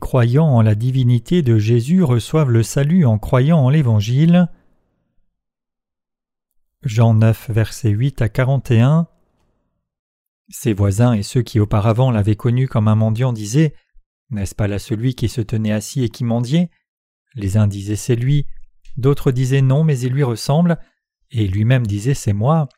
Les 0.00 0.06
croyants 0.06 0.48
en 0.48 0.62
la 0.62 0.74
divinité 0.74 1.42
de 1.42 1.58
Jésus 1.58 2.02
reçoivent 2.02 2.50
le 2.50 2.62
salut 2.62 3.04
en 3.04 3.18
croyant 3.18 3.58
en 3.58 3.68
l'Évangile. 3.68 4.48
Jean 6.82 7.12
9, 7.12 7.50
versets 7.50 7.90
8 7.90 8.22
à 8.22 8.30
41. 8.30 9.08
Ses 10.48 10.72
voisins 10.72 11.12
et 11.12 11.22
ceux 11.22 11.42
qui 11.42 11.60
auparavant 11.60 12.10
l'avaient 12.10 12.34
connu 12.34 12.66
comme 12.66 12.88
un 12.88 12.94
mendiant 12.94 13.34
disaient 13.34 13.74
N'est-ce 14.30 14.54
pas 14.54 14.68
là 14.68 14.78
celui 14.78 15.14
qui 15.14 15.28
se 15.28 15.42
tenait 15.42 15.70
assis 15.70 16.02
et 16.02 16.08
qui 16.08 16.24
mendiait? 16.24 16.70
Les 17.34 17.58
uns 17.58 17.66
disaient 17.66 17.94
C'est 17.94 18.16
lui, 18.16 18.46
d'autres 18.96 19.32
disaient 19.32 19.60
Non, 19.60 19.84
mais 19.84 19.98
il 19.98 20.14
lui 20.14 20.24
ressemble, 20.24 20.78
et 21.30 21.46
lui-même 21.46 21.86
disait 21.86 22.14
C'est 22.14 22.32
moi. 22.32 22.70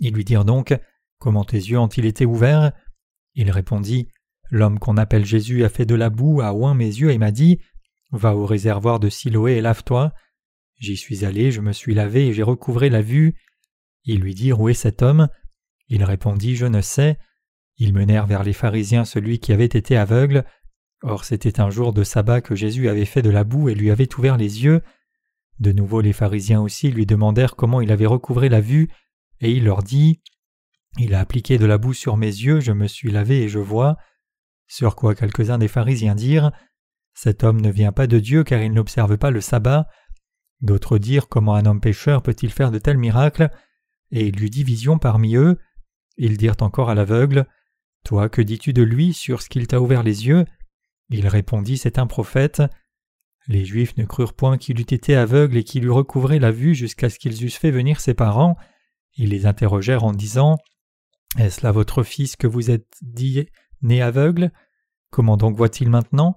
Ils 0.00 0.14
lui 0.14 0.24
dirent 0.24 0.46
donc 0.46 0.74
Comment 1.18 1.44
tes 1.44 1.58
yeux 1.58 1.78
ont-ils 1.78 2.06
été 2.06 2.24
ouverts? 2.24 2.72
Il 3.34 3.50
répondit 3.50 4.08
L'homme 4.50 4.78
qu'on 4.78 4.96
appelle 4.96 5.24
Jésus 5.24 5.64
a 5.64 5.68
fait 5.68 5.86
de 5.86 5.94
la 5.94 6.10
boue, 6.10 6.40
a 6.40 6.54
oint 6.54 6.74
mes 6.74 6.86
yeux 6.86 7.10
et 7.10 7.18
m'a 7.18 7.30
dit 7.30 7.60
Va 8.10 8.34
au 8.34 8.46
réservoir 8.46 9.00
de 9.00 9.08
Siloé 9.08 9.56
et 9.56 9.60
lave-toi. 9.60 10.12
J'y 10.76 10.96
suis 10.96 11.24
allé, 11.24 11.50
je 11.50 11.60
me 11.60 11.72
suis 11.72 11.94
lavé 11.94 12.28
et 12.28 12.32
j'ai 12.32 12.42
recouvré 12.42 12.88
la 12.88 13.02
vue. 13.02 13.34
Ils 14.04 14.20
lui 14.20 14.34
dirent 14.34 14.60
Où 14.60 14.68
est 14.68 14.74
cet 14.74 15.02
homme? 15.02 15.28
Il 15.88 16.04
répondit 16.04 16.56
Je 16.56 16.66
ne 16.66 16.80
sais. 16.80 17.18
Ils 17.76 17.92
menèrent 17.92 18.26
vers 18.26 18.42
les 18.42 18.52
pharisiens 18.52 19.04
celui 19.04 19.38
qui 19.38 19.52
avait 19.52 19.64
été 19.64 19.96
aveugle. 19.96 20.44
Or 21.02 21.24
c'était 21.24 21.60
un 21.60 21.70
jour 21.70 21.92
de 21.92 22.02
sabbat 22.02 22.40
que 22.40 22.54
Jésus 22.54 22.88
avait 22.88 23.04
fait 23.04 23.22
de 23.22 23.30
la 23.30 23.44
boue 23.44 23.68
et 23.68 23.74
lui 23.74 23.90
avait 23.90 24.12
ouvert 24.16 24.36
les 24.36 24.64
yeux. 24.64 24.82
De 25.60 25.72
nouveau 25.72 26.00
les 26.00 26.12
pharisiens 26.12 26.60
aussi 26.60 26.90
lui 26.90 27.06
demandèrent 27.06 27.56
comment 27.56 27.80
il 27.80 27.92
avait 27.92 28.06
recouvré 28.06 28.48
la 28.48 28.60
vue, 28.60 28.88
et 29.40 29.52
il 29.52 29.64
leur 29.64 29.82
dit 29.82 30.22
Il 30.98 31.14
a 31.14 31.20
appliqué 31.20 31.58
de 31.58 31.66
la 31.66 31.78
boue 31.78 31.94
sur 31.94 32.16
mes 32.16 32.26
yeux, 32.26 32.60
je 32.60 32.72
me 32.72 32.86
suis 32.86 33.10
lavé 33.10 33.42
et 33.42 33.48
je 33.48 33.58
vois. 33.58 33.96
Sur 34.68 34.96
quoi 34.96 35.14
quelques-uns 35.14 35.58
des 35.58 35.66
pharisiens 35.66 36.14
dirent 36.14 36.52
Cet 37.14 37.42
homme 37.42 37.60
ne 37.60 37.70
vient 37.70 37.92
pas 37.92 38.06
de 38.06 38.18
Dieu 38.18 38.44
car 38.44 38.62
il 38.62 38.72
n'observe 38.72 39.16
pas 39.16 39.30
le 39.30 39.40
sabbat. 39.40 39.88
D'autres 40.60 40.98
dirent 40.98 41.28
Comment 41.28 41.54
un 41.54 41.64
homme 41.64 41.80
pécheur 41.80 42.22
peut-il 42.22 42.50
faire 42.50 42.70
de 42.70 42.78
tels 42.78 42.98
miracles? 42.98 43.50
Et 44.10 44.26
il 44.26 44.42
eut 44.42 44.50
division 44.50 44.98
parmi 44.98 45.36
eux. 45.36 45.58
Ils 46.18 46.36
dirent 46.36 46.56
encore 46.60 46.90
à 46.90 46.94
l'aveugle 46.94 47.46
Toi, 48.04 48.28
que 48.28 48.42
dis-tu 48.42 48.74
de 48.74 48.82
lui 48.82 49.14
sur 49.14 49.40
ce 49.40 49.48
qu'il 49.48 49.66
t'a 49.66 49.80
ouvert 49.80 50.02
les 50.02 50.26
yeux? 50.26 50.44
Il 51.08 51.26
répondit 51.26 51.78
C'est 51.78 51.98
un 51.98 52.06
prophète. 52.06 52.62
Les 53.46 53.64
Juifs 53.64 53.96
ne 53.96 54.04
crurent 54.04 54.34
point 54.34 54.58
qu'il 54.58 54.78
eût 54.78 54.82
été 54.82 55.16
aveugle 55.16 55.56
et 55.56 55.64
qu'il 55.64 55.84
eût 55.84 55.90
recouvré 55.90 56.38
la 56.38 56.50
vue 56.50 56.74
jusqu'à 56.74 57.08
ce 57.08 57.18
qu'ils 57.18 57.44
eussent 57.44 57.56
fait 57.56 57.70
venir 57.70 58.00
ses 58.00 58.12
parents. 58.12 58.56
Ils 59.16 59.30
les 59.30 59.46
interrogèrent 59.46 60.04
en 60.04 60.12
disant 60.12 60.58
Est-ce 61.38 61.64
là 61.64 61.72
votre 61.72 62.02
fils 62.02 62.36
que 62.36 62.46
vous 62.46 62.70
êtes 62.70 62.92
dit 63.00 63.46
né 63.82 64.02
aveugle 64.02 64.52
Comment 65.10 65.36
donc 65.36 65.56
voit-il 65.56 65.88
maintenant? 65.90 66.36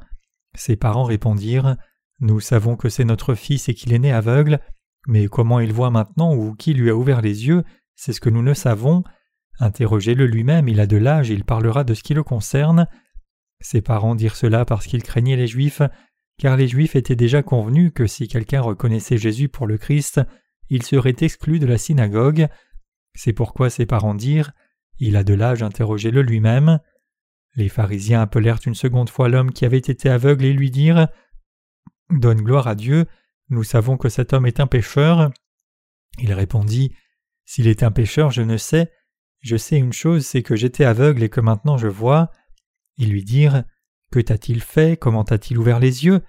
Ses 0.56 0.76
parents 0.76 1.04
répondirent 1.04 1.78
Nous 2.20 2.40
savons 2.40 2.76
que 2.76 2.90
c'est 2.90 3.06
notre 3.06 3.36
fils 3.36 3.70
et 3.70 3.74
qu'il 3.74 3.94
est 3.94 4.00
né 4.00 4.12
aveugle, 4.12 4.60
mais 5.08 5.28
comment 5.28 5.60
il 5.60 5.74
voit 5.74 5.90
maintenant 5.90 6.34
ou 6.34 6.54
qui 6.56 6.74
lui 6.74 6.90
a 6.90 6.96
ouvert 6.96 7.22
les 7.22 7.48
yeux, 7.48 7.64
c'est 7.96 8.14
ce 8.14 8.22
que 8.22 8.30
nous 8.30 8.44
ne 8.44 8.54
savons. 8.54 9.04
Interrogez-le 9.60 10.26
lui-même, 10.26 10.68
il 10.68 10.80
a 10.80 10.88
de 10.88 10.98
l'âge 10.98 11.30
il 11.30 11.44
parlera 11.44 11.84
de 11.84 11.94
ce 11.94 12.04
qui 12.04 12.14
le 12.14 12.24
concerne. 12.24 12.88
Ses 13.60 13.82
parents 13.82 14.16
dirent 14.16 14.36
cela 14.36 14.66
parce 14.66 14.88
qu'ils 14.88 15.04
craignaient 15.04 15.36
les 15.36 15.48
Juifs, 15.48 15.82
car 16.40 16.58
les 16.58 16.68
Juifs 16.68 16.96
étaient 16.96 17.16
déjà 17.16 17.44
convenus 17.44 17.92
que 17.94 18.08
si 18.08 18.28
quelqu'un 18.28 18.62
reconnaissait 18.62 19.18
Jésus 19.18 19.50
pour 19.50 19.68
le 19.68 19.78
Christ, 19.78 20.22
il 20.70 20.84
serait 20.84 21.16
exclu 21.20 21.60
de 21.60 21.68
la 21.68 21.78
synagogue. 21.78 22.48
C'est 23.14 23.34
pourquoi 23.34 23.70
ses 23.70 23.86
parents 23.86 24.16
dirent 24.16 24.52
Il 24.98 25.16
a 25.16 25.24
de 25.24 25.34
l'âge, 25.34 25.62
interrogez-le 25.62 26.22
lui-même. 26.22 26.80
Les 27.56 27.70
pharisiens 27.70 28.22
appelèrent 28.22 28.60
une 28.66 28.76
seconde 28.76 29.10
fois 29.10 29.30
l'homme 29.30 29.52
qui 29.52 29.66
avait 29.66 29.78
été 29.78 30.10
aveugle 30.10 30.46
et 30.46 30.54
lui 30.54 30.72
dirent 30.72 31.08
Donne 32.10 32.42
gloire 32.42 32.68
à 32.68 32.76
Dieu, 32.76 33.06
nous 33.50 33.64
savons 33.64 33.98
que 33.98 34.10
cet 34.10 34.32
homme 34.34 34.46
est 34.46 34.60
un 34.60 34.68
pécheur. 34.68 35.32
Il 36.20 36.34
répondit 36.34 36.96
S'il 37.46 37.68
est 37.68 37.84
un 37.84 37.92
pécheur, 37.92 38.32
je 38.32 38.42
ne 38.42 38.58
sais. 38.58 38.92
Je 39.42 39.58
sais 39.58 39.78
une 39.78 39.94
chose, 39.94 40.26
c'est 40.26 40.44
que 40.44 40.56
j'étais 40.56 40.86
aveugle 40.86 41.24
et 41.24 41.30
que 41.30 41.42
maintenant 41.42 41.78
je 41.78 41.88
vois. 41.88 42.32
Ils 42.98 43.12
lui 43.12 43.24
dirent 43.24 43.64
Que 44.12 44.20
t'a-t-il 44.20 44.62
fait? 44.62 44.98
Comment 44.98 45.26
t'a-t-il 45.26 45.58
ouvert 45.58 45.80
les 45.80 46.06
yeux? 46.06 46.22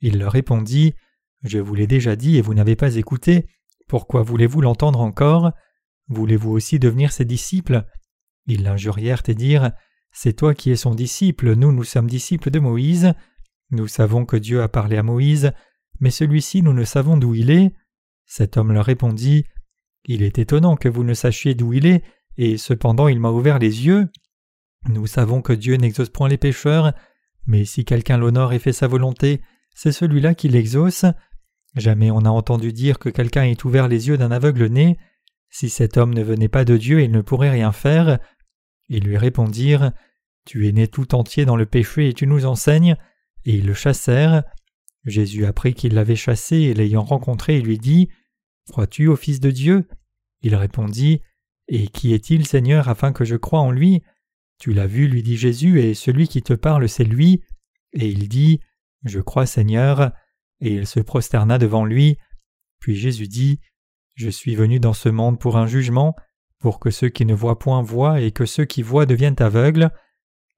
Il 0.00 0.18
leur 0.18 0.32
répondit 0.32 0.94
Je 1.42 1.58
vous 1.58 1.74
l'ai 1.74 1.86
déjà 1.86 2.16
dit 2.16 2.36
et 2.36 2.42
vous 2.42 2.54
n'avez 2.54 2.74
pas 2.74 2.96
écouté. 2.96 3.46
Pourquoi 3.86 4.22
voulez-vous 4.22 4.60
l'entendre 4.60 5.00
encore? 5.00 5.52
Voulez-vous 6.08 6.50
aussi 6.50 6.78
devenir 6.80 7.12
ses 7.12 7.24
disciples? 7.24 7.84
Ils 8.46 8.64
l'injurièrent 8.64 9.22
et 9.28 9.34
dirent 9.34 9.70
c'est 10.18 10.32
toi 10.32 10.54
qui 10.54 10.70
es 10.70 10.76
son 10.76 10.94
disciple, 10.94 11.54
nous 11.56 11.72
nous 11.72 11.84
sommes 11.84 12.08
disciples 12.08 12.50
de 12.50 12.58
Moïse. 12.58 13.12
Nous 13.70 13.86
savons 13.86 14.24
que 14.24 14.38
Dieu 14.38 14.62
a 14.62 14.68
parlé 14.68 14.96
à 14.96 15.02
Moïse, 15.02 15.52
mais 16.00 16.10
celui-ci 16.10 16.62
nous 16.62 16.72
ne 16.72 16.84
savons 16.84 17.18
d'où 17.18 17.34
il 17.34 17.50
est. 17.50 17.74
Cet 18.24 18.56
homme 18.56 18.72
leur 18.72 18.86
répondit 18.86 19.44
Il 20.06 20.22
est 20.22 20.38
étonnant 20.38 20.76
que 20.76 20.88
vous 20.88 21.04
ne 21.04 21.12
sachiez 21.12 21.54
d'où 21.54 21.74
il 21.74 21.84
est, 21.84 22.02
et 22.38 22.56
cependant 22.56 23.08
il 23.08 23.20
m'a 23.20 23.28
ouvert 23.28 23.58
les 23.58 23.84
yeux. 23.84 24.08
Nous 24.88 25.06
savons 25.06 25.42
que 25.42 25.52
Dieu 25.52 25.76
n'exauce 25.76 26.08
point 26.08 26.30
les 26.30 26.38
pécheurs, 26.38 26.94
mais 27.46 27.66
si 27.66 27.84
quelqu'un 27.84 28.16
l'honore 28.16 28.54
et 28.54 28.58
fait 28.58 28.72
sa 28.72 28.86
volonté, 28.86 29.42
c'est 29.74 29.92
celui-là 29.92 30.34
qui 30.34 30.48
l'exauce. 30.48 31.04
Jamais 31.74 32.10
on 32.10 32.22
n'a 32.22 32.32
entendu 32.32 32.72
dire 32.72 32.98
que 32.98 33.10
quelqu'un 33.10 33.44
ait 33.44 33.66
ouvert 33.66 33.86
les 33.86 34.08
yeux 34.08 34.16
d'un 34.16 34.30
aveugle 34.30 34.68
né. 34.68 34.96
Si 35.50 35.68
cet 35.68 35.98
homme 35.98 36.14
ne 36.14 36.22
venait 36.22 36.48
pas 36.48 36.64
de 36.64 36.78
Dieu, 36.78 37.02
il 37.02 37.10
ne 37.10 37.20
pourrait 37.20 37.50
rien 37.50 37.70
faire. 37.70 38.18
Ils 38.88 39.04
lui 39.04 39.16
répondirent 39.16 39.92
Tu 40.44 40.68
es 40.68 40.72
né 40.72 40.88
tout 40.88 41.14
entier 41.14 41.44
dans 41.44 41.56
le 41.56 41.66
péché 41.66 42.08
et 42.08 42.14
tu 42.14 42.26
nous 42.26 42.46
enseignes. 42.46 42.96
Et 43.44 43.54
ils 43.56 43.66
le 43.66 43.74
chassèrent. 43.74 44.42
Jésus 45.04 45.46
apprit 45.46 45.74
qu'il 45.74 45.94
l'avait 45.94 46.16
chassé 46.16 46.56
et 46.56 46.74
l'ayant 46.74 47.04
rencontré, 47.04 47.58
il 47.58 47.64
lui 47.64 47.78
dit 47.78 48.08
Crois-tu 48.70 49.06
au 49.06 49.16
Fils 49.16 49.40
de 49.40 49.50
Dieu? 49.50 49.88
Il 50.42 50.54
répondit 50.54 51.22
Et 51.68 51.88
qui 51.88 52.12
est-il, 52.12 52.46
Seigneur, 52.46 52.88
afin 52.88 53.12
que 53.12 53.24
je 53.24 53.36
croie 53.36 53.60
en 53.60 53.70
lui? 53.70 54.02
Tu 54.58 54.72
l'as 54.72 54.86
vu, 54.86 55.06
lui 55.06 55.22
dit 55.22 55.36
Jésus, 55.36 55.80
et 55.80 55.94
celui 55.94 56.28
qui 56.28 56.42
te 56.42 56.54
parle, 56.54 56.88
c'est 56.88 57.04
lui. 57.04 57.42
Et 57.92 58.08
il 58.08 58.28
dit 58.28 58.60
Je 59.04 59.20
crois, 59.20 59.46
Seigneur. 59.46 60.12
Et 60.60 60.74
il 60.74 60.86
se 60.86 61.00
prosterna 61.00 61.58
devant 61.58 61.84
lui. 61.84 62.16
Puis 62.80 62.96
Jésus 62.96 63.28
dit 63.28 63.60
Je 64.14 64.28
suis 64.28 64.54
venu 64.54 64.80
dans 64.80 64.94
ce 64.94 65.08
monde 65.08 65.38
pour 65.38 65.56
un 65.56 65.66
jugement, 65.66 66.16
pour 66.58 66.80
que 66.80 66.90
ceux 66.90 67.08
qui 67.08 67.26
ne 67.26 67.34
voient 67.34 67.58
point 67.58 67.82
voient 67.82 68.20
et 68.20 68.32
que 68.32 68.46
ceux 68.46 68.64
qui 68.64 68.82
voient 68.82 69.06
deviennent 69.06 69.40
aveugles. 69.40 69.90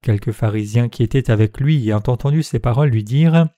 Quelques 0.01 0.31
pharisiens 0.31 0.89
qui 0.89 1.03
étaient 1.03 1.29
avec 1.29 1.59
lui 1.59 1.75
ayant 1.77 2.03
entendu 2.07 2.43
ces 2.43 2.59
paroles 2.59 2.89
lui 2.89 3.03
dirent 3.03 3.49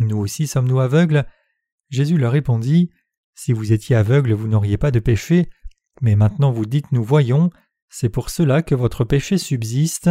Nous 0.00 0.18
aussi 0.18 0.46
sommes-nous 0.46 0.80
aveugles? 0.80 1.26
Jésus 1.90 2.18
leur 2.18 2.32
répondit 2.32 2.90
Si 3.34 3.52
vous 3.52 3.72
étiez 3.72 3.96
aveugles, 3.96 4.32
vous 4.32 4.48
n'auriez 4.48 4.76
pas 4.76 4.90
de 4.90 4.98
péché, 4.98 5.48
mais 6.00 6.16
maintenant 6.16 6.50
vous 6.50 6.66
dites 6.66 6.90
Nous 6.92 7.04
voyons, 7.04 7.50
c'est 7.88 8.08
pour 8.08 8.30
cela 8.30 8.62
que 8.62 8.74
votre 8.74 9.04
péché 9.04 9.38
subsiste. 9.38 10.10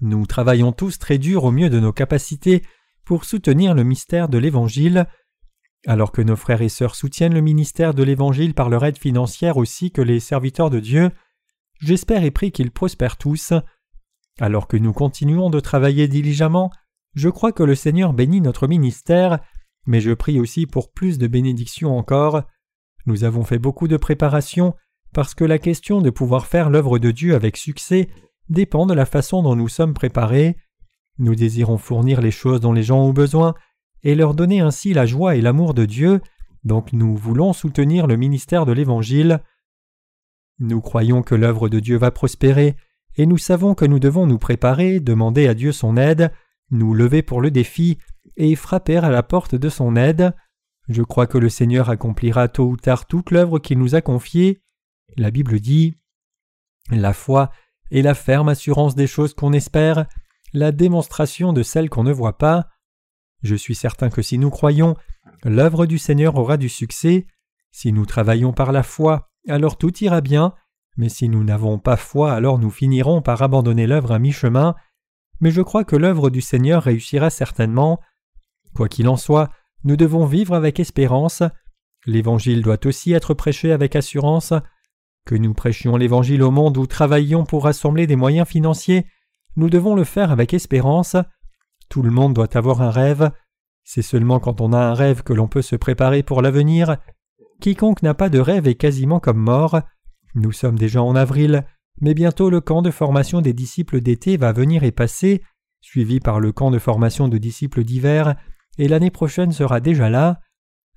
Nous 0.00 0.26
travaillons 0.26 0.72
tous 0.72 0.98
très 0.98 1.18
dur 1.18 1.44
au 1.44 1.50
mieux 1.50 1.70
de 1.70 1.80
nos 1.80 1.92
capacités 1.92 2.62
pour 3.04 3.24
soutenir 3.24 3.74
le 3.74 3.84
mystère 3.84 4.28
de 4.28 4.38
l'Évangile, 4.38 5.06
alors 5.88 6.12
que 6.12 6.20
nos 6.20 6.36
frères 6.36 6.60
et 6.60 6.68
sœurs 6.68 6.94
soutiennent 6.94 7.32
le 7.32 7.40
ministère 7.40 7.94
de 7.94 8.02
l'Évangile 8.02 8.52
par 8.52 8.68
leur 8.68 8.84
aide 8.84 8.98
financière 8.98 9.56
aussi 9.56 9.90
que 9.90 10.02
les 10.02 10.20
serviteurs 10.20 10.68
de 10.68 10.80
Dieu, 10.80 11.10
j'espère 11.80 12.24
et 12.24 12.30
prie 12.30 12.52
qu'ils 12.52 12.70
prospèrent 12.70 13.16
tous. 13.16 13.54
Alors 14.38 14.68
que 14.68 14.76
nous 14.76 14.92
continuons 14.92 15.48
de 15.48 15.60
travailler 15.60 16.06
diligemment, 16.06 16.70
je 17.14 17.30
crois 17.30 17.52
que 17.52 17.62
le 17.62 17.74
Seigneur 17.74 18.12
bénit 18.12 18.42
notre 18.42 18.66
ministère, 18.66 19.38
mais 19.86 20.02
je 20.02 20.12
prie 20.12 20.38
aussi 20.38 20.66
pour 20.66 20.92
plus 20.92 21.16
de 21.16 21.26
bénédictions 21.26 21.96
encore. 21.96 22.42
Nous 23.06 23.24
avons 23.24 23.42
fait 23.42 23.58
beaucoup 23.58 23.88
de 23.88 23.96
préparations 23.96 24.74
parce 25.14 25.34
que 25.34 25.44
la 25.44 25.58
question 25.58 26.02
de 26.02 26.10
pouvoir 26.10 26.46
faire 26.46 26.68
l'œuvre 26.68 26.98
de 26.98 27.10
Dieu 27.10 27.34
avec 27.34 27.56
succès 27.56 28.10
dépend 28.50 28.84
de 28.84 28.92
la 28.92 29.06
façon 29.06 29.42
dont 29.42 29.56
nous 29.56 29.68
sommes 29.68 29.94
préparés. 29.94 30.58
Nous 31.16 31.34
désirons 31.34 31.78
fournir 31.78 32.20
les 32.20 32.30
choses 32.30 32.60
dont 32.60 32.74
les 32.74 32.82
gens 32.82 33.00
ont 33.00 33.14
besoin, 33.14 33.54
et 34.02 34.14
leur 34.14 34.34
donner 34.34 34.60
ainsi 34.60 34.92
la 34.92 35.06
joie 35.06 35.36
et 35.36 35.40
l'amour 35.40 35.74
de 35.74 35.84
Dieu, 35.84 36.20
donc 36.64 36.92
nous 36.92 37.16
voulons 37.16 37.52
soutenir 37.52 38.06
le 38.06 38.16
ministère 38.16 38.66
de 38.66 38.72
l'Évangile. 38.72 39.40
Nous 40.58 40.80
croyons 40.80 41.22
que 41.22 41.34
l'œuvre 41.34 41.68
de 41.68 41.80
Dieu 41.80 41.96
va 41.96 42.10
prospérer, 42.10 42.76
et 43.16 43.26
nous 43.26 43.38
savons 43.38 43.74
que 43.74 43.84
nous 43.84 43.98
devons 43.98 44.26
nous 44.26 44.38
préparer, 44.38 45.00
demander 45.00 45.48
à 45.48 45.54
Dieu 45.54 45.72
son 45.72 45.96
aide, 45.96 46.32
nous 46.70 46.94
lever 46.94 47.22
pour 47.22 47.40
le 47.40 47.50
défi, 47.50 47.98
et 48.36 48.54
frapper 48.54 48.98
à 48.98 49.10
la 49.10 49.22
porte 49.22 49.54
de 49.54 49.68
son 49.68 49.96
aide. 49.96 50.32
Je 50.88 51.02
crois 51.02 51.26
que 51.26 51.38
le 51.38 51.48
Seigneur 51.48 51.90
accomplira 51.90 52.48
tôt 52.48 52.68
ou 52.68 52.76
tard 52.76 53.06
toute 53.06 53.30
l'œuvre 53.30 53.58
qu'il 53.58 53.78
nous 53.78 53.94
a 53.94 54.00
confiée. 54.00 54.62
La 55.16 55.30
Bible 55.30 55.60
dit 55.60 55.96
La 56.90 57.12
foi 57.12 57.50
est 57.90 58.02
la 58.02 58.14
ferme 58.14 58.48
assurance 58.48 58.94
des 58.94 59.06
choses 59.06 59.34
qu'on 59.34 59.52
espère, 59.52 60.06
la 60.52 60.72
démonstration 60.72 61.52
de 61.52 61.62
celles 61.62 61.90
qu'on 61.90 62.04
ne 62.04 62.12
voit 62.12 62.38
pas. 62.38 62.68
Je 63.42 63.54
suis 63.54 63.74
certain 63.74 64.10
que 64.10 64.22
si 64.22 64.38
nous 64.38 64.50
croyons, 64.50 64.96
l'œuvre 65.44 65.86
du 65.86 65.98
Seigneur 65.98 66.36
aura 66.36 66.56
du 66.56 66.68
succès. 66.68 67.26
Si 67.70 67.92
nous 67.92 68.06
travaillons 68.06 68.52
par 68.52 68.72
la 68.72 68.82
foi, 68.82 69.30
alors 69.48 69.78
tout 69.78 69.96
ira 70.02 70.20
bien, 70.20 70.54
mais 70.96 71.08
si 71.08 71.28
nous 71.28 71.44
n'avons 71.44 71.78
pas 71.78 71.96
foi, 71.96 72.32
alors 72.32 72.58
nous 72.58 72.70
finirons 72.70 73.22
par 73.22 73.42
abandonner 73.42 73.86
l'œuvre 73.86 74.12
à 74.12 74.18
mi-chemin. 74.18 74.74
mais 75.40 75.52
je 75.52 75.62
crois 75.62 75.84
que 75.84 75.94
l'œuvre 75.94 76.30
du 76.30 76.40
Seigneur 76.40 76.82
réussira 76.82 77.30
certainement. 77.30 78.00
Quoi 78.74 78.88
qu'il 78.88 79.08
en 79.08 79.16
soit, 79.16 79.50
nous 79.84 79.96
devons 79.96 80.26
vivre 80.26 80.54
avec 80.54 80.80
espérance. 80.80 81.44
L'Évangile 82.06 82.62
doit 82.62 82.84
aussi 82.86 83.12
être 83.12 83.34
prêché 83.34 83.70
avec 83.70 83.94
assurance. 83.94 84.52
Que 85.24 85.36
nous 85.36 85.54
prêchions 85.54 85.96
l'Évangile 85.96 86.42
au 86.42 86.50
monde 86.50 86.76
ou 86.76 86.86
travaillions 86.86 87.44
pour 87.44 87.64
rassembler 87.64 88.08
des 88.08 88.16
moyens 88.16 88.48
financiers, 88.48 89.06
nous 89.56 89.70
devons 89.70 89.94
le 89.94 90.04
faire 90.04 90.30
avec 90.30 90.54
espérance. 90.54 91.16
Tout 91.88 92.02
le 92.02 92.10
monde 92.10 92.34
doit 92.34 92.56
avoir 92.56 92.82
un 92.82 92.90
rêve. 92.90 93.30
C'est 93.84 94.02
seulement 94.02 94.40
quand 94.40 94.60
on 94.60 94.72
a 94.72 94.78
un 94.78 94.94
rêve 94.94 95.22
que 95.22 95.32
l'on 95.32 95.48
peut 95.48 95.62
se 95.62 95.76
préparer 95.76 96.22
pour 96.22 96.42
l'avenir. 96.42 96.98
Quiconque 97.60 98.02
n'a 98.02 98.14
pas 98.14 98.28
de 98.28 98.38
rêve 98.38 98.68
est 98.68 98.74
quasiment 98.74 99.20
comme 99.20 99.38
mort. 99.38 99.80
Nous 100.34 100.52
sommes 100.52 100.78
déjà 100.78 101.02
en 101.02 101.16
avril, 101.16 101.64
mais 102.00 102.14
bientôt 102.14 102.50
le 102.50 102.60
camp 102.60 102.82
de 102.82 102.90
formation 102.90 103.40
des 103.40 103.52
disciples 103.52 104.00
d'été 104.00 104.36
va 104.36 104.52
venir 104.52 104.84
et 104.84 104.92
passer, 104.92 105.42
suivi 105.80 106.20
par 106.20 106.38
le 106.38 106.52
camp 106.52 106.70
de 106.70 106.78
formation 106.78 107.28
de 107.28 107.38
disciples 107.38 107.82
d'hiver, 107.82 108.36
et 108.78 108.88
l'année 108.88 109.10
prochaine 109.10 109.52
sera 109.52 109.80
déjà 109.80 110.10
là. 110.10 110.40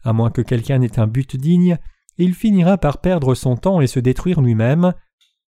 À 0.03 0.13
moins 0.13 0.29
que 0.29 0.41
quelqu'un 0.41 0.79
n'ait 0.79 0.99
un 0.99 1.07
but 1.07 1.35
digne, 1.35 1.77
il 2.17 2.35
finira 2.35 2.77
par 2.77 3.01
perdre 3.01 3.33
son 3.33 3.55
temps 3.55 3.81
et 3.81 3.87
se 3.87 3.99
détruire 3.99 4.41
lui-même. 4.41 4.93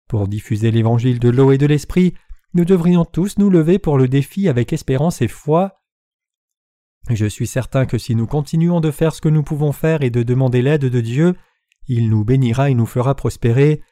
Pour 0.08 0.26
diffuser 0.28 0.70
l'évangile 0.70 1.18
de 1.18 1.28
l'eau 1.28 1.52
et 1.52 1.58
de 1.58 1.66
l'esprit, 1.66 2.14
nous 2.56 2.64
devrions 2.64 3.04
tous 3.04 3.36
nous 3.36 3.50
lever 3.50 3.78
pour 3.78 3.98
le 3.98 4.08
défi 4.08 4.48
avec 4.48 4.72
espérance 4.72 5.20
et 5.20 5.28
foi. 5.28 5.78
Je 7.10 7.26
suis 7.26 7.46
certain 7.46 7.84
que 7.84 7.98
si 7.98 8.14
nous 8.14 8.26
continuons 8.26 8.80
de 8.80 8.90
faire 8.90 9.14
ce 9.14 9.20
que 9.20 9.28
nous 9.28 9.42
pouvons 9.42 9.72
faire 9.72 10.00
et 10.00 10.08
de 10.08 10.22
demander 10.22 10.62
l'aide 10.62 10.86
de 10.86 11.00
Dieu, 11.02 11.36
il 11.86 12.08
nous 12.08 12.24
bénira 12.24 12.70
et 12.70 12.74
nous 12.74 12.86
fera 12.86 13.14
prospérer. 13.14 13.82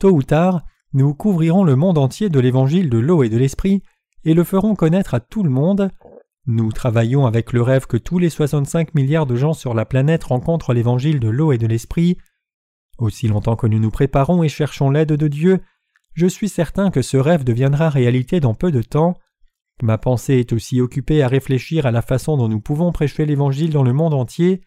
Tôt 0.00 0.10
ou 0.10 0.24
tard, 0.24 0.64
nous 0.92 1.14
couvrirons 1.14 1.62
le 1.62 1.76
monde 1.76 1.98
entier 1.98 2.30
de 2.30 2.40
l'évangile 2.40 2.90
de 2.90 2.98
l'eau 2.98 3.22
et 3.22 3.28
de 3.28 3.38
l'esprit 3.38 3.80
et 4.24 4.34
le 4.34 4.42
ferons 4.42 4.74
connaître 4.74 5.14
à 5.14 5.20
tout 5.20 5.44
le 5.44 5.50
monde. 5.50 5.90
Nous 6.46 6.72
travaillons 6.72 7.26
avec 7.26 7.52
le 7.52 7.62
rêve 7.62 7.86
que 7.86 7.96
tous 7.96 8.18
les 8.18 8.28
65 8.28 8.92
milliards 8.92 9.26
de 9.26 9.36
gens 9.36 9.52
sur 9.52 9.72
la 9.72 9.84
planète 9.84 10.24
rencontrent 10.24 10.74
l'évangile 10.74 11.20
de 11.20 11.28
l'eau 11.28 11.52
et 11.52 11.58
de 11.58 11.68
l'esprit. 11.68 12.18
Aussi 12.98 13.28
longtemps 13.28 13.56
que 13.56 13.68
nous 13.68 13.78
nous 13.78 13.92
préparons 13.92 14.42
et 14.42 14.48
cherchons 14.48 14.90
l'aide 14.90 15.12
de 15.12 15.28
Dieu, 15.28 15.60
je 16.14 16.26
suis 16.26 16.48
certain 16.48 16.90
que 16.90 17.02
ce 17.02 17.16
rêve 17.16 17.44
deviendra 17.44 17.88
réalité 17.88 18.40
dans 18.40 18.54
peu 18.54 18.72
de 18.72 18.82
temps. 18.82 19.16
Ma 19.82 19.98
pensée 19.98 20.34
est 20.34 20.52
aussi 20.52 20.80
occupée 20.80 21.22
à 21.22 21.28
réfléchir 21.28 21.86
à 21.86 21.90
la 21.90 22.02
façon 22.02 22.36
dont 22.36 22.48
nous 22.48 22.60
pouvons 22.60 22.92
prêcher 22.92 23.24
l'Évangile 23.24 23.70
dans 23.70 23.82
le 23.82 23.92
monde 23.92 24.14
entier. 24.14 24.60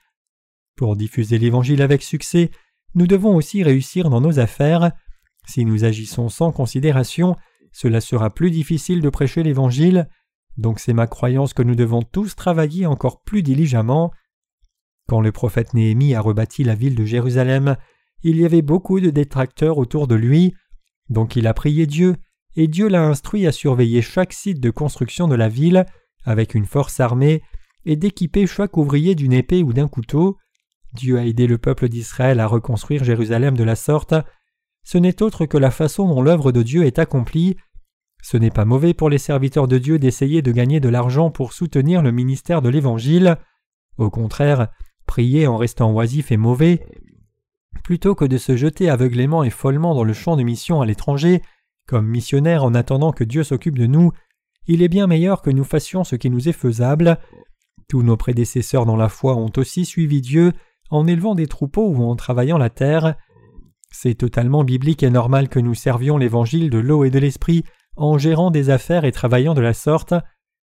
Pour 0.76 0.96
diffuser 0.96 1.38
l'Évangile 1.38 1.82
avec 1.82 2.02
succès, 2.02 2.50
nous 2.96 3.08
devons 3.08 3.36
aussi 3.36 3.64
réussir 3.64 4.10
dans 4.10 4.22
nos 4.22 4.40
affaires. 4.40 4.92
Si 5.48 5.66
nous 5.66 5.84
agissons 5.84 6.30
sans 6.30 6.52
considération, 6.52 7.36
cela 7.72 8.02
sera 8.02 8.30
plus 8.30 8.52
difficile 8.52 9.02
de 9.02 9.10
prêcher 9.10 9.44
l'Évangile, 9.44 10.08
donc 10.58 10.80
c'est 10.80 10.94
ma 10.94 11.08
croyance 11.08 11.54
que 11.54 11.64
nous 11.64 11.76
devons 11.76 12.02
tous 12.04 12.36
travailler 12.36 12.86
encore 12.86 13.22
plus 13.24 13.44
diligemment. 13.44 14.12
Quand 15.08 15.22
le 15.22 15.32
prophète 15.32 15.74
Néhémie 15.74 16.16
a 16.16 16.22
rebâti 16.22 16.64
la 16.64 16.76
ville 16.76 16.96
de 16.96 17.06
Jérusalem, 17.06 17.76
il 18.22 18.38
y 18.38 18.46
avait 18.46 18.62
beaucoup 18.62 19.00
de 19.00 19.10
détracteurs 19.10 19.78
autour 19.78 20.08
de 20.08 20.16
lui, 20.16 20.54
donc 21.10 21.36
il 21.36 21.48
a 21.48 21.54
prié 21.54 21.86
Dieu, 21.86 22.16
et 22.56 22.68
Dieu 22.68 22.88
l'a 22.88 23.04
instruit 23.04 23.48
à 23.48 23.52
surveiller 23.52 24.02
chaque 24.02 24.34
site 24.34 24.60
de 24.60 24.70
construction 24.70 25.28
de 25.28 25.36
la 25.36 25.50
ville 25.50 25.86
avec 26.26 26.54
une 26.54 26.66
force 26.66 27.00
armée 27.00 27.42
et 27.86 27.96
d'équiper 27.96 28.48
chaque 28.48 28.78
ouvrier 28.78 29.16
d'une 29.16 29.34
épée 29.34 29.64
ou 29.64 29.74
d'un 29.74 29.88
couteau. 29.88 30.38
Dieu 30.94 31.18
a 31.18 31.26
aidé 31.26 31.48
le 31.48 31.58
peuple 31.58 31.90
d'Israël 31.90 32.40
à 32.40 32.48
reconstruire 32.48 33.04
Jérusalem 33.04 33.58
de 33.58 33.64
la 33.64 33.76
sorte. 33.76 34.14
Ce 34.84 34.98
n'est 34.98 35.22
autre 35.22 35.46
que 35.46 35.58
la 35.58 35.72
façon 35.72 36.08
dont 36.08 36.22
l'œuvre 36.22 36.52
de 36.52 36.62
Dieu 36.62 36.86
est 36.86 37.00
accomplie. 37.00 37.58
Ce 38.22 38.38
n'est 38.38 38.52
pas 38.52 38.66
mauvais 38.66 38.94
pour 38.94 39.10
les 39.10 39.18
serviteurs 39.18 39.68
de 39.68 39.78
Dieu 39.78 40.00
d'essayer 40.00 40.42
de 40.42 40.52
gagner 40.52 40.80
de 40.80 40.90
l'argent 40.90 41.32
pour 41.32 41.52
soutenir 41.52 42.02
le 42.02 42.12
ministère 42.12 42.62
de 42.62 42.70
l'Évangile. 42.70 43.38
Au 43.98 44.10
contraire, 44.10 44.68
prier 45.06 45.48
en 45.48 45.58
restant 45.58 45.92
oisif 45.92 46.32
est 46.32 46.38
mauvais. 46.38 46.86
Plutôt 47.84 48.16
que 48.16 48.26
de 48.26 48.38
se 48.38 48.56
jeter 48.56 48.90
aveuglément 48.90 49.44
et 49.44 49.50
follement 49.50 49.96
dans 49.96 50.04
le 50.04 50.14
champ 50.14 50.38
de 50.38 50.44
mission 50.44 50.82
à 50.82 50.86
l'étranger, 50.86 51.42
comme 51.88 52.08
missionnaires 52.08 52.64
en 52.64 52.74
attendant 52.74 53.12
que 53.12 53.24
Dieu 53.24 53.44
s'occupe 53.44 53.78
de 53.78 53.88
nous, 53.88 54.12
il 54.68 54.82
est 54.82 54.88
bien 54.88 55.08
meilleur 55.08 55.42
que 55.42 55.50
nous 55.50 55.66
fassions 55.66 56.04
ce 56.04 56.16
qui 56.16 56.30
nous 56.30 56.48
est 56.48 56.54
faisable. 56.54 57.18
Tous 57.90 58.02
nos 58.02 58.16
prédécesseurs 58.16 58.86
dans 58.86 58.96
la 58.96 59.10
foi 59.10 59.36
ont 59.36 59.52
aussi 59.58 59.86
suivi 59.86 60.22
Dieu 60.22 60.54
en 60.90 61.08
élevant 61.08 61.36
des 61.36 61.48
troupeaux 61.48 61.90
ou 61.90 62.04
en 62.04 62.16
travaillant 62.16 62.58
la 62.58 62.70
terre. 62.70 63.16
C'est 63.92 64.16
totalement 64.16 64.64
biblique 64.64 65.04
et 65.04 65.10
normal 65.10 65.50
que 65.50 65.60
nous 65.60 65.76
servions 65.76 66.18
l'évangile 66.18 66.70
de 66.70 66.80
l'eau 66.80 67.04
et 67.04 67.10
de 67.10 67.20
l'esprit 67.20 67.64
en 67.96 68.18
gérant 68.18 68.52
des 68.52 68.70
affaires 68.70 69.06
et 69.06 69.12
travaillant 69.12 69.54
de 69.54 69.62
la 69.62 69.74
sorte. 69.74 70.14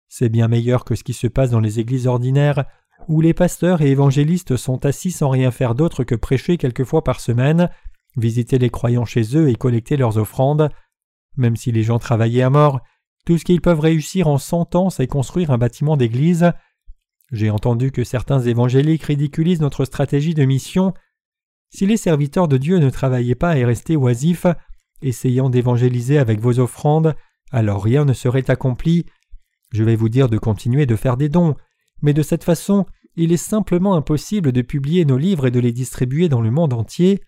C'est 0.09 0.29
bien 0.29 0.47
meilleur 0.47 0.85
que 0.85 0.95
ce 0.95 1.03
qui 1.03 1.13
se 1.13 1.27
passe 1.27 1.51
dans 1.51 1.59
les 1.59 1.79
églises 1.79 2.07
ordinaires 2.07 2.65
où 3.07 3.21
les 3.21 3.33
pasteurs 3.33 3.81
et 3.81 3.91
évangélistes 3.91 4.57
sont 4.57 4.85
assis 4.85 5.11
sans 5.11 5.29
rien 5.29 5.51
faire 5.51 5.75
d'autre 5.75 6.03
que 6.03 6.15
prêcher 6.15 6.57
quelques 6.57 6.83
fois 6.83 7.03
par 7.03 7.19
semaine, 7.19 7.69
visiter 8.17 8.57
les 8.57 8.69
croyants 8.69 9.05
chez 9.05 9.37
eux 9.37 9.49
et 9.49 9.55
collecter 9.55 9.97
leurs 9.97 10.17
offrandes. 10.17 10.69
Même 11.37 11.55
si 11.55 11.71
les 11.71 11.83
gens 11.83 11.99
travaillaient 11.99 12.43
à 12.43 12.49
mort, 12.49 12.81
tout 13.25 13.37
ce 13.37 13.45
qu'ils 13.45 13.61
peuvent 13.61 13.79
réussir 13.79 14.27
en 14.27 14.37
cent 14.37 14.75
ans, 14.75 14.89
c'est 14.89 15.07
construire 15.07 15.51
un 15.51 15.57
bâtiment 15.57 15.97
d'église. 15.97 16.51
J'ai 17.31 17.49
entendu 17.49 17.91
que 17.91 18.03
certains 18.03 18.41
évangéliques 18.41 19.03
ridiculisent 19.03 19.61
notre 19.61 19.85
stratégie 19.85 20.33
de 20.33 20.45
mission. 20.45 20.93
Si 21.69 21.85
les 21.85 21.97
serviteurs 21.97 22.47
de 22.47 22.57
Dieu 22.57 22.77
ne 22.77 22.89
travaillaient 22.89 23.33
pas 23.33 23.57
et 23.57 23.65
restaient 23.65 23.95
oisifs, 23.95 24.45
essayant 25.01 25.49
d'évangéliser 25.49 26.19
avec 26.19 26.39
vos 26.39 26.59
offrandes, 26.59 27.15
alors 27.51 27.83
rien 27.83 28.05
ne 28.05 28.13
serait 28.13 28.49
accompli. 28.51 29.05
Je 29.71 29.83
vais 29.83 29.95
vous 29.95 30.09
dire 30.09 30.29
de 30.29 30.37
continuer 30.37 30.85
de 30.85 30.95
faire 30.95 31.17
des 31.17 31.29
dons, 31.29 31.55
mais 32.01 32.13
de 32.13 32.21
cette 32.21 32.43
façon, 32.43 32.85
il 33.15 33.31
est 33.31 33.37
simplement 33.37 33.95
impossible 33.95 34.51
de 34.51 34.61
publier 34.61 35.05
nos 35.05 35.17
livres 35.17 35.47
et 35.47 35.51
de 35.51 35.59
les 35.59 35.71
distribuer 35.71 36.29
dans 36.29 36.41
le 36.41 36.51
monde 36.51 36.73
entier. 36.73 37.21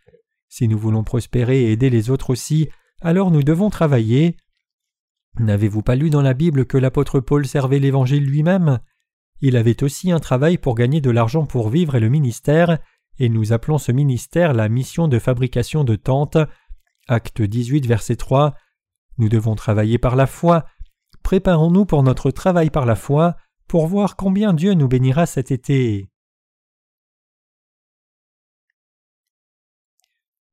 Si 0.50 0.68
nous 0.68 0.78
voulons 0.78 1.04
prospérer 1.04 1.64
et 1.64 1.72
aider 1.72 1.90
les 1.90 2.10
autres 2.10 2.32
aussi, 2.32 2.70
alors 3.02 3.32
nous 3.32 3.44
devons 3.44 3.70
travailler. 3.70 4.38
N'avez-vous 5.40 5.82
pas 5.82 5.96
lu 5.96 6.10
dans 6.10 6.22
la 6.22 6.34
Bible 6.34 6.66
que 6.66 6.78
l'apôtre 6.78 7.20
Paul 7.20 7.46
servait 7.46 7.80
l'Évangile 7.80 8.24
lui-même? 8.24 8.80
Il 9.42 9.58
avait 9.58 9.84
aussi 9.84 10.12
un 10.12 10.20
travail 10.20 10.58
pour 10.58 10.76
gagner 10.76 11.02
de 11.02 11.12
l'argent 11.12 11.46
pour 11.46 11.70
vivre 11.70 11.96
et 11.96 12.00
le 12.00 12.10
ministère, 12.10 12.80
et 13.20 13.30
nous 13.30 13.54
appelons 13.54 13.78
ce 13.78 13.92
ministère 13.92 14.54
la 14.54 14.70
mission 14.70 15.08
de 15.08 15.20
fabrication 15.20 15.84
de 15.84 15.96
tentes. 15.96 16.38
Acte 17.08 17.42
18, 17.42 17.86
verset 17.86 18.16
3. 18.16 18.56
Nous 19.18 19.30
devons 19.30 19.56
travailler 19.56 19.98
par 19.98 20.16
la 20.16 20.26
foi. 20.26 20.66
Préparons-nous 21.22 21.86
pour 21.86 22.02
notre 22.04 22.32
travail 22.32 22.70
par 22.70 22.86
la 22.86 22.96
foi, 22.96 23.36
pour 23.76 23.88
voir 23.88 24.16
combien 24.16 24.54
Dieu 24.54 24.74
nous 24.74 24.88
bénira 24.88 25.26
cet 25.26 25.52
été. 25.52 26.10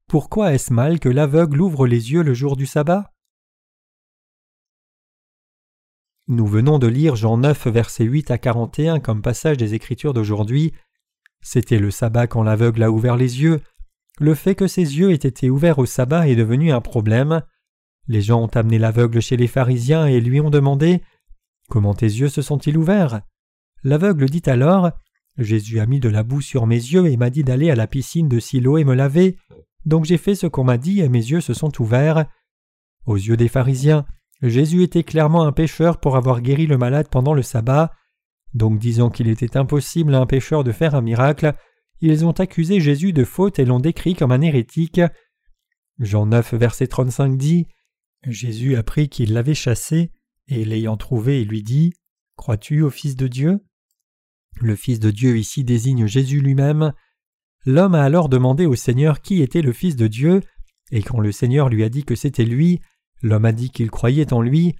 Pourquoi 0.08 0.54
est-ce 0.54 0.72
mal 0.72 0.98
que 0.98 1.08
l'aveugle 1.08 1.60
ouvre 1.60 1.86
les 1.86 2.10
yeux 2.10 2.24
le 2.24 2.34
jour 2.34 2.56
du 2.56 2.66
sabbat? 2.66 3.12
Nous 6.26 6.48
venons 6.48 6.80
de 6.80 6.88
lire 6.88 7.14
Jean 7.14 7.36
9, 7.36 7.68
versets 7.68 8.02
8 8.02 8.32
à 8.32 8.38
41 8.38 8.98
comme 8.98 9.22
passage 9.22 9.56
des 9.56 9.74
Écritures 9.74 10.14
d'aujourd'hui. 10.14 10.72
C'était 11.42 11.78
le 11.78 11.92
sabbat 11.92 12.26
quand 12.26 12.42
l'aveugle 12.42 12.82
a 12.82 12.90
ouvert 12.90 13.16
les 13.16 13.40
yeux. 13.40 13.60
Le 14.18 14.34
fait 14.34 14.56
que 14.56 14.66
ses 14.66 14.98
yeux 14.98 15.12
aient 15.12 15.14
été 15.14 15.48
ouverts 15.48 15.78
au 15.78 15.86
sabbat 15.86 16.26
est 16.26 16.34
devenu 16.34 16.72
un 16.72 16.80
problème. 16.80 17.42
Les 18.08 18.20
gens 18.20 18.42
ont 18.42 18.56
amené 18.56 18.80
l'aveugle 18.80 19.22
chez 19.22 19.36
les 19.36 19.46
pharisiens 19.46 20.06
et 20.06 20.20
lui 20.20 20.40
ont 20.40 20.50
demandé 20.50 21.02
Comment 21.72 21.94
tes 21.94 22.04
yeux 22.04 22.28
se 22.28 22.42
sont-ils 22.42 22.76
ouverts? 22.76 23.22
L'aveugle 23.82 24.28
dit 24.28 24.42
alors 24.44 24.90
Jésus 25.38 25.80
a 25.80 25.86
mis 25.86 26.00
de 26.00 26.10
la 26.10 26.22
boue 26.22 26.42
sur 26.42 26.66
mes 26.66 26.76
yeux 26.76 27.06
et 27.06 27.16
m'a 27.16 27.30
dit 27.30 27.44
d'aller 27.44 27.70
à 27.70 27.74
la 27.74 27.86
piscine 27.86 28.28
de 28.28 28.40
Silo 28.40 28.76
et 28.76 28.84
me 28.84 28.92
laver. 28.92 29.38
Donc 29.86 30.04
j'ai 30.04 30.18
fait 30.18 30.34
ce 30.34 30.46
qu'on 30.46 30.64
m'a 30.64 30.76
dit 30.76 31.00
et 31.00 31.08
mes 31.08 31.30
yeux 31.30 31.40
se 31.40 31.54
sont 31.54 31.72
ouverts. 31.80 32.26
Aux 33.06 33.16
yeux 33.16 33.38
des 33.38 33.48
pharisiens, 33.48 34.04
Jésus 34.42 34.82
était 34.82 35.02
clairement 35.02 35.46
un 35.46 35.52
pécheur 35.52 35.98
pour 35.98 36.18
avoir 36.18 36.42
guéri 36.42 36.66
le 36.66 36.76
malade 36.76 37.08
pendant 37.10 37.32
le 37.32 37.40
sabbat. 37.40 37.90
Donc 38.52 38.78
disant 38.78 39.08
qu'il 39.08 39.28
était 39.28 39.56
impossible 39.56 40.14
à 40.14 40.20
un 40.20 40.26
pécheur 40.26 40.64
de 40.64 40.72
faire 40.72 40.94
un 40.94 41.00
miracle, 41.00 41.54
ils 42.02 42.26
ont 42.26 42.32
accusé 42.32 42.80
Jésus 42.80 43.14
de 43.14 43.24
faute 43.24 43.58
et 43.58 43.64
l'ont 43.64 43.80
décrit 43.80 44.14
comme 44.14 44.32
un 44.32 44.42
hérétique. 44.42 45.00
Jean 45.98 46.26
9, 46.26 46.52
verset 46.52 46.88
35 46.88 47.38
dit 47.38 47.66
Jésus 48.26 48.76
apprit 48.76 49.08
qu'il 49.08 49.32
l'avait 49.32 49.54
chassé, 49.54 50.12
et 50.48 50.64
l'ayant 50.64 50.96
trouvé, 50.96 51.42
il 51.42 51.48
lui 51.48 51.62
dit 51.62 51.92
Crois-tu 52.36 52.82
au 52.82 52.90
Fils 52.90 53.16
de 53.16 53.26
Dieu? 53.26 53.60
Le 54.60 54.76
Fils 54.76 55.00
de 55.00 55.10
Dieu 55.10 55.38
ici 55.38 55.64
désigne 55.64 56.06
Jésus 56.06 56.40
lui-même. 56.40 56.92
L'homme 57.64 57.94
a 57.94 58.02
alors 58.02 58.28
demandé 58.28 58.66
au 58.66 58.74
Seigneur 58.74 59.20
qui 59.20 59.40
était 59.40 59.62
le 59.62 59.72
Fils 59.72 59.96
de 59.96 60.06
Dieu, 60.06 60.40
et 60.90 61.02
quand 61.02 61.20
le 61.20 61.32
Seigneur 61.32 61.68
lui 61.68 61.84
a 61.84 61.88
dit 61.88 62.04
que 62.04 62.14
c'était 62.14 62.44
lui, 62.44 62.80
l'homme 63.22 63.44
a 63.44 63.52
dit 63.52 63.70
qu'il 63.70 63.90
croyait 63.90 64.32
en 64.32 64.42
lui. 64.42 64.74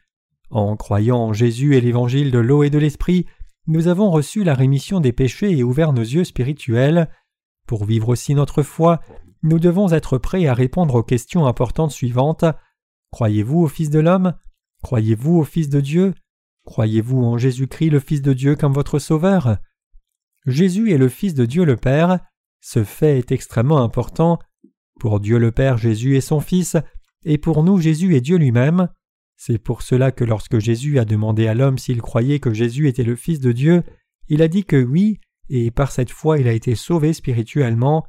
En 0.51 0.77
croyant 0.77 1.19
en 1.19 1.33
Jésus 1.33 1.77
et 1.77 1.81
l'évangile 1.81 2.31
de 2.31 2.39
l'eau 2.39 2.63
et 2.63 2.71
de 2.71 2.79
l'esprit, 2.79 3.27
nous 3.67 3.87
avons 3.87 4.11
reçu 4.11 4.45
la 4.45 4.55
rémission 4.55 5.01
des 5.01 5.13
péchés 5.13 5.57
et 5.57 5.63
ouvert 5.63 5.93
nos 5.93 6.03
yeux 6.03 6.25
spirituels. 6.25 7.09
Pour 7.67 7.85
vivre 7.85 8.09
aussi 8.09 8.35
notre 8.35 8.63
foi, 8.63 9.01
nous 9.43 9.59
devons 9.59 9.93
être 9.93 10.19
prêts 10.19 10.47
à 10.47 10.55
répondre 10.55 10.97
aux 10.97 11.03
questions 11.03 11.47
importantes 11.47 11.93
suivantes. 11.93 12.45
Croyez-vous 13.13 13.61
au 13.61 13.69
Fils 13.69 13.89
de 13.89 14.01
l'homme? 14.01 14.35
Croyez-vous 14.83 15.39
au 15.39 15.45
Fils 15.45 15.69
de 15.69 15.81
Dieu? 15.81 16.15
Croyez-vous 16.65 17.23
en 17.23 17.39
Jésus-Christ 17.39 17.91
le 17.91 18.01
Fils 18.01 18.23
de 18.23 18.33
Dieu 18.33 18.57
comme 18.57 18.73
votre 18.73 18.99
Sauveur? 18.99 19.59
Jésus 20.47 20.93
est 20.93 20.99
le 20.99 21.09
Fils 21.09 21.35
de 21.35 21.47
Dieu 21.47 21.65
le 21.65 21.77
Père. 21.77 22.19
Ce 22.61 22.85
fait 22.85 23.19
est 23.19 23.33
extrêmement 23.33 23.83
important. 23.83 24.39
Pour 25.01 25.21
Dieu 25.21 25.39
le 25.39 25.53
Père, 25.53 25.79
Jésus 25.79 26.17
est 26.17 26.21
son 26.21 26.41
Fils, 26.41 26.77
et 27.25 27.39
pour 27.39 27.63
nous, 27.63 27.79
Jésus 27.79 28.15
est 28.15 28.21
Dieu 28.21 28.37
lui-même. 28.37 28.89
C'est 29.37 29.59
pour 29.59 29.83
cela 29.83 30.13
que 30.13 30.25
lorsque 30.25 30.59
Jésus 30.59 30.99
a 30.99 31.05
demandé 31.05 31.47
à 31.47 31.55
l'homme 31.55 31.79
s'il 31.79 32.01
croyait 32.01 32.39
que 32.39 32.53
Jésus 32.53 32.89
était 32.89 33.03
le 33.03 33.17
Fils 33.17 33.41
de 33.41 33.53
Dieu, 33.53 33.83
il 34.29 34.43
a 34.43 34.49
dit 34.49 34.65
que 34.65 34.83
oui, 34.83 35.21
et 35.49 35.71
par 35.71 35.91
cette 35.91 36.11
foi 36.11 36.39
il 36.39 36.49
a 36.49 36.53
été 36.53 36.75
sauvé 36.75 37.13
spirituellement. 37.13 38.07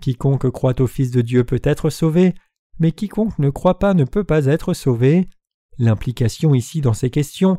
Quiconque 0.00 0.50
croit 0.50 0.80
au 0.80 0.86
Fils 0.86 1.10
de 1.10 1.20
Dieu 1.20 1.44
peut 1.44 1.60
être 1.62 1.90
sauvé, 1.90 2.34
mais 2.78 2.92
quiconque 2.92 3.38
ne 3.38 3.50
croit 3.50 3.78
pas 3.78 3.94
ne 3.94 4.04
peut 4.04 4.24
pas 4.24 4.46
être 4.46 4.74
sauvé. 4.74 5.28
L'implication 5.78 6.54
ici 6.54 6.80
dans 6.80 6.94
ces 6.94 7.10
questions 7.10 7.58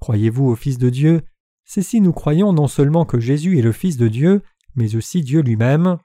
Croyez-vous 0.00 0.46
au 0.46 0.56
Fils 0.56 0.78
de 0.78 0.90
Dieu? 0.90 1.22
C'est 1.64 1.82
si 1.82 2.00
nous 2.00 2.12
croyons 2.12 2.52
non 2.52 2.66
seulement 2.66 3.04
que 3.04 3.20
Jésus 3.20 3.58
est 3.58 3.62
le 3.62 3.72
Fils 3.72 3.96
de 3.96 4.08
Dieu, 4.08 4.42
mais 4.74 4.96
aussi 4.96 5.22
Dieu 5.22 5.40
lui-même. 5.42 5.98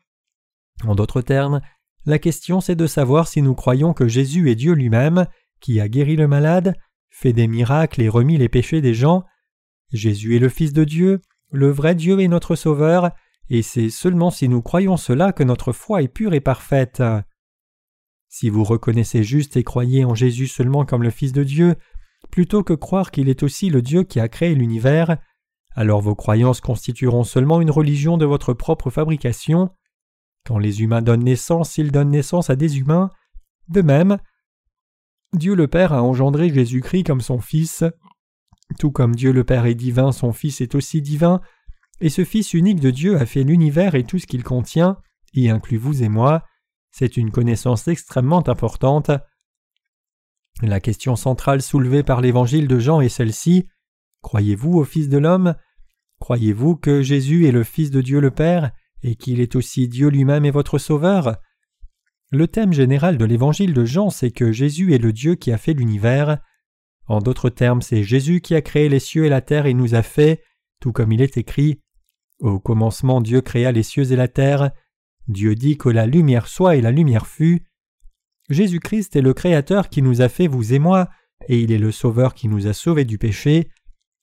En 0.85 0.93
d'autres 0.93 1.21
termes, 1.21 1.61
la 2.05 2.19
question 2.19 2.61
c'est 2.61 2.75
de 2.75 2.85
savoir 2.85 3.27
si 3.27 3.41
nous 3.41 3.55
croyons 3.55 3.93
que 3.93 4.07
Jésus 4.07 4.51
est 4.51 4.55
Dieu 4.55 4.73
lui-même, 4.73 5.25
qui 5.59 5.79
a 5.79 5.89
guéri 5.89 6.15
le 6.15 6.27
malade, 6.27 6.75
fait 7.09 7.33
des 7.33 7.47
miracles 7.47 8.01
et 8.01 8.09
remis 8.09 8.37
les 8.37 8.49
péchés 8.49 8.81
des 8.81 8.93
gens. 8.93 9.23
Jésus 9.91 10.35
est 10.35 10.39
le 10.39 10.49
Fils 10.49 10.73
de 10.73 10.83
Dieu, 10.83 11.21
le 11.51 11.69
vrai 11.71 11.95
Dieu 11.95 12.19
est 12.19 12.27
notre 12.27 12.55
Sauveur, 12.55 13.11
et 13.49 13.61
c'est 13.61 13.89
seulement 13.89 14.29
si 14.29 14.47
nous 14.47 14.61
croyons 14.61 14.97
cela 14.97 15.31
que 15.31 15.43
notre 15.43 15.71
foi 15.71 16.03
est 16.03 16.07
pure 16.07 16.33
et 16.33 16.41
parfaite. 16.41 17.01
Si 18.29 18.49
vous 18.49 18.63
reconnaissez 18.63 19.23
juste 19.23 19.57
et 19.57 19.63
croyez 19.63 20.05
en 20.05 20.15
Jésus 20.15 20.47
seulement 20.47 20.85
comme 20.85 21.03
le 21.03 21.09
Fils 21.09 21.31
de 21.31 21.43
Dieu, 21.43 21.75
plutôt 22.29 22.63
que 22.63 22.73
croire 22.73 23.11
qu'il 23.11 23.29
est 23.29 23.43
aussi 23.43 23.69
le 23.69 23.81
Dieu 23.81 24.03
qui 24.03 24.19
a 24.19 24.27
créé 24.27 24.53
l'univers, 24.53 25.17
alors 25.75 26.01
vos 26.01 26.15
croyances 26.15 26.59
constitueront 26.59 27.23
seulement 27.23 27.61
une 27.61 27.71
religion 27.71 28.17
de 28.17 28.25
votre 28.25 28.53
propre 28.53 28.89
fabrication. 28.89 29.69
Quand 30.45 30.57
les 30.57 30.81
humains 30.81 31.01
donnent 31.01 31.23
naissance, 31.23 31.77
ils 31.77 31.91
donnent 31.91 32.09
naissance 32.09 32.49
à 32.49 32.55
des 32.55 32.79
humains. 32.79 33.11
De 33.69 33.81
même, 33.81 34.17
Dieu 35.33 35.55
le 35.55 35.67
Père 35.67 35.93
a 35.93 36.01
engendré 36.01 36.53
Jésus-Christ 36.53 37.03
comme 37.03 37.21
son 37.21 37.39
Fils. 37.39 37.83
Tout 38.79 38.91
comme 38.91 39.15
Dieu 39.15 39.31
le 39.31 39.43
Père 39.43 39.65
est 39.65 39.75
divin, 39.75 40.11
son 40.11 40.33
Fils 40.33 40.61
est 40.61 40.75
aussi 40.75 41.01
divin, 41.01 41.41
et 42.01 42.09
ce 42.09 42.23
Fils 42.23 42.53
unique 42.53 42.79
de 42.79 42.91
Dieu 42.91 43.17
a 43.17 43.25
fait 43.25 43.43
l'univers 43.43 43.95
et 43.95 44.03
tout 44.03 44.19
ce 44.19 44.27
qu'il 44.27 44.43
contient, 44.43 44.97
y 45.33 45.49
inclut 45.49 45.77
vous 45.77 46.03
et 46.03 46.09
moi. 46.09 46.43
C'est 46.91 47.17
une 47.17 47.31
connaissance 47.31 47.87
extrêmement 47.87 48.47
importante. 48.47 49.11
La 50.61 50.79
question 50.79 51.15
centrale 51.15 51.61
soulevée 51.61 52.03
par 52.03 52.21
l'évangile 52.21 52.67
de 52.67 52.79
Jean 52.79 53.01
est 53.01 53.09
celle-ci. 53.09 53.67
Croyez-vous 54.21 54.73
au 54.73 54.83
Fils 54.83 55.09
de 55.09 55.17
l'homme? 55.17 55.55
Croyez-vous 56.19 56.75
que 56.75 57.01
Jésus 57.01 57.45
est 57.45 57.51
le 57.51 57.63
Fils 57.63 57.91
de 57.91 58.01
Dieu 58.01 58.19
le 58.19 58.31
Père 58.31 58.71
et 59.03 59.15
qu'il 59.15 59.39
est 59.39 59.55
aussi 59.55 59.87
Dieu 59.87 60.09
lui-même 60.09 60.45
et 60.45 60.51
votre 60.51 60.79
Sauveur? 60.79 61.37
Le 62.31 62.47
thème 62.47 62.73
général 62.73 63.17
de 63.17 63.25
l'évangile 63.25 63.73
de 63.73 63.85
Jean, 63.85 64.09
c'est 64.09 64.31
que 64.31 64.51
Jésus 64.51 64.93
est 64.93 64.97
le 64.97 65.13
Dieu 65.13 65.35
qui 65.35 65.51
a 65.51 65.57
fait 65.57 65.73
l'univers. 65.73 66.39
En 67.05 67.19
d'autres 67.19 67.49
termes, 67.49 67.81
c'est 67.81 68.03
Jésus 68.03 68.41
qui 68.41 68.55
a 68.55 68.61
créé 68.61 68.89
les 68.89 68.99
cieux 68.99 69.25
et 69.25 69.29
la 69.29 69.41
terre 69.41 69.65
et 69.65 69.73
nous 69.73 69.95
a 69.95 70.01
fait, 70.01 70.41
tout 70.81 70.91
comme 70.91 71.11
il 71.11 71.21
est 71.21 71.37
écrit. 71.37 71.81
Au 72.39 72.59
commencement 72.59 73.21
Dieu 73.21 73.41
créa 73.41 73.71
les 73.71 73.83
cieux 73.83 74.11
et 74.11 74.15
la 74.15 74.27
terre. 74.27 74.71
Dieu 75.27 75.55
dit 75.55 75.77
que 75.77 75.89
la 75.89 76.05
lumière 76.05 76.47
soit 76.47 76.75
et 76.75 76.81
la 76.81 76.91
lumière 76.91 77.27
fut. 77.27 77.63
Jésus-Christ 78.49 79.15
est 79.15 79.21
le 79.21 79.33
Créateur 79.33 79.89
qui 79.89 80.01
nous 80.01 80.21
a 80.21 80.29
fait 80.29 80.47
vous 80.47 80.73
et 80.73 80.79
moi, 80.79 81.09
et 81.47 81.59
il 81.59 81.71
est 81.71 81.77
le 81.77 81.91
Sauveur 81.91 82.33
qui 82.33 82.47
nous 82.47 82.67
a 82.67 82.73
sauvés 82.73 83.05
du 83.05 83.17
péché. 83.17 83.69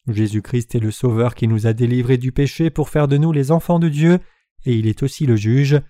Jésus-Christ 0.08 0.75
est 0.75 0.80
le 0.80 0.90
Sauveur 0.90 1.34
qui 1.34 1.46
nous 1.46 1.66
a 1.66 1.73
délivrés 1.73 2.16
du 2.16 2.32
péché 2.32 2.70
pour 2.70 2.88
faire 2.88 3.08
de 3.08 3.18
nous 3.18 3.32
les 3.32 3.50
enfants 3.50 3.78
de 3.78 3.88
Dieu, 3.88 4.18
et 4.64 4.75
il 4.75 4.87
est 4.87 5.02
aussi 5.02 5.26
le 5.26 5.37
juge. 5.37 5.80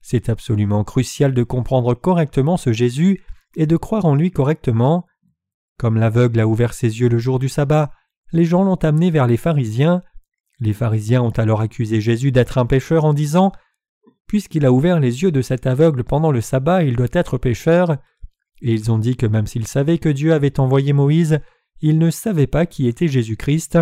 C'est 0.00 0.28
absolument 0.28 0.84
crucial 0.84 1.32
de 1.32 1.42
comprendre 1.42 1.94
correctement 1.94 2.56
ce 2.56 2.72
Jésus 2.72 3.22
et 3.56 3.66
de 3.66 3.76
croire 3.76 4.04
en 4.04 4.14
lui 4.14 4.30
correctement. 4.30 5.06
Comme 5.78 5.96
l'aveugle 5.96 6.40
a 6.40 6.46
ouvert 6.46 6.74
ses 6.74 7.00
yeux 7.00 7.08
le 7.08 7.18
jour 7.18 7.38
du 7.38 7.48
sabbat, 7.48 7.90
les 8.32 8.44
gens 8.44 8.64
l'ont 8.64 8.76
amené 8.76 9.10
vers 9.10 9.26
les 9.26 9.36
pharisiens. 9.36 10.02
Les 10.60 10.72
pharisiens 10.72 11.22
ont 11.22 11.30
alors 11.30 11.60
accusé 11.60 12.00
Jésus 12.00 12.32
d'être 12.32 12.58
un 12.58 12.66
pécheur 12.66 13.04
en 13.04 13.14
disant 13.14 13.52
Puisqu'il 14.28 14.64
a 14.64 14.72
ouvert 14.72 15.00
les 15.00 15.22
yeux 15.22 15.32
de 15.32 15.42
cet 15.42 15.66
aveugle 15.66 16.04
pendant 16.04 16.30
le 16.30 16.40
sabbat, 16.40 16.84
il 16.84 16.94
doit 16.94 17.08
être 17.12 17.38
pécheur. 17.38 17.96
Et 18.60 18.72
ils 18.72 18.92
ont 18.92 18.98
dit 18.98 19.16
que 19.16 19.26
même 19.26 19.46
s'ils 19.46 19.66
savaient 19.66 19.98
que 19.98 20.08
Dieu 20.08 20.32
avait 20.32 20.60
envoyé 20.60 20.92
Moïse, 20.92 21.40
ils 21.80 21.98
ne 21.98 22.10
savaient 22.10 22.46
pas 22.46 22.66
qui 22.66 22.86
était 22.86 23.08
Jésus-Christ. 23.08 23.78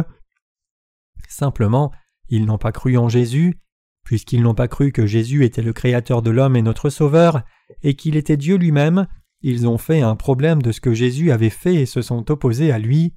Simplement, 1.28 1.92
ils 2.28 2.46
n'ont 2.46 2.58
pas 2.58 2.72
cru 2.72 2.96
en 2.96 3.08
Jésus, 3.08 3.58
puisqu'ils 4.04 4.42
n'ont 4.42 4.54
pas 4.54 4.68
cru 4.68 4.92
que 4.92 5.06
Jésus 5.06 5.44
était 5.44 5.62
le 5.62 5.72
Créateur 5.72 6.22
de 6.22 6.30
l'homme 6.30 6.56
et 6.56 6.62
notre 6.62 6.90
Sauveur, 6.90 7.42
et 7.82 7.94
qu'il 7.94 8.16
était 8.16 8.36
Dieu 8.36 8.56
lui-même, 8.56 9.08
ils 9.40 9.66
ont 9.66 9.78
fait 9.78 10.00
un 10.00 10.16
problème 10.16 10.62
de 10.62 10.72
ce 10.72 10.80
que 10.80 10.94
Jésus 10.94 11.30
avait 11.30 11.50
fait 11.50 11.74
et 11.74 11.86
se 11.86 12.02
sont 12.02 12.30
opposés 12.30 12.70
à 12.70 12.78
lui. 12.78 13.14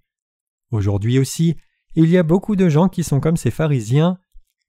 Aujourd'hui 0.72 1.20
aussi, 1.20 1.58
il 1.96 2.10
y 2.10 2.18
a 2.18 2.24
beaucoup 2.24 2.56
de 2.56 2.70
gens 2.70 2.90
qui 2.90 3.04
sont 3.04 3.20
comme 3.20 3.38
ces 3.38 3.52
pharisiens. 3.52 4.20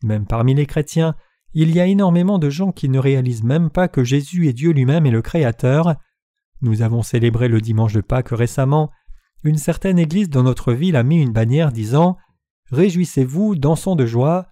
Même 0.02 0.26
parmi 0.26 0.54
les 0.54 0.66
chrétiens, 0.66 1.14
il 1.52 1.74
y 1.74 1.80
a 1.80 1.86
énormément 1.86 2.38
de 2.38 2.50
gens 2.50 2.72
qui 2.72 2.88
ne 2.88 2.98
réalisent 2.98 3.42
même 3.42 3.70
pas 3.70 3.88
que 3.88 4.04
Jésus 4.04 4.48
est 4.48 4.52
Dieu 4.52 4.70
lui-même 4.70 5.06
et 5.06 5.10
le 5.10 5.22
Créateur. 5.22 5.96
Nous 6.62 6.82
avons 6.82 7.02
célébré 7.02 7.48
le 7.48 7.60
dimanche 7.60 7.92
de 7.92 8.00
Pâques 8.00 8.28
récemment. 8.30 8.90
Une 9.42 9.56
certaine 9.56 9.98
église 9.98 10.28
dans 10.28 10.42
notre 10.42 10.72
ville 10.72 10.96
a 10.96 11.02
mis 11.02 11.20
une 11.20 11.32
bannière 11.32 11.72
disant 11.72 12.16
Réjouissez-vous, 12.70 13.56
dansons 13.56 13.96
de 13.96 14.06
joie. 14.06 14.46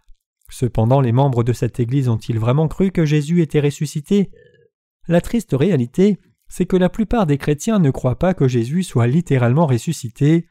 Cependant, 0.51 1.01
les 1.01 1.13
membres 1.13 1.45
de 1.45 1.53
cette 1.53 1.79
église 1.79 2.09
ont-ils 2.09 2.39
vraiment 2.39 2.69
cru 2.69 2.91
que 2.91 3.05
Jésus 3.05 3.43
était 3.43 3.61
ressuscité? 3.61 4.31
La 5.07 5.21
triste 5.21 5.53
réalité, 5.53 6.19
c'est 6.49 6.67
que 6.67 6.77
la 6.77 6.89
plupart 6.89 7.27
des 7.27 7.39
chrétiens 7.39 7.79
ne 7.79 7.91
croient 7.91 8.19
pas 8.19 8.35
que 8.35 8.49
Jésus 8.49 8.83
soit 8.83 9.07
littéralement 9.07 9.67
ressuscité. 9.67 10.49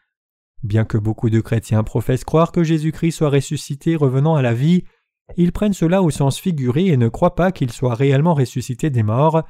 Bien 0.64 0.86
que 0.86 0.98
beaucoup 0.98 1.30
de 1.30 1.42
chrétiens 1.42 1.84
professent 1.84 2.24
croire 2.24 2.52
que 2.52 2.64
Jésus-Christ 2.64 3.12
soit 3.12 3.30
ressuscité 3.30 3.96
revenant 3.96 4.36
à 4.36 4.42
la 4.42 4.54
vie, 4.54 4.84
ils 5.36 5.52
prennent 5.52 5.74
cela 5.74 6.02
au 6.02 6.10
sens 6.10 6.40
figuré 6.40 6.88
et 6.88 6.98
ne 6.98 7.10
croient 7.10 7.36
pas 7.36 7.52
qu'il 7.52 7.72
soit 7.72 7.96
réellement 7.96 8.34
ressuscité 8.34 8.90
des 8.90 9.04
morts. 9.04 9.44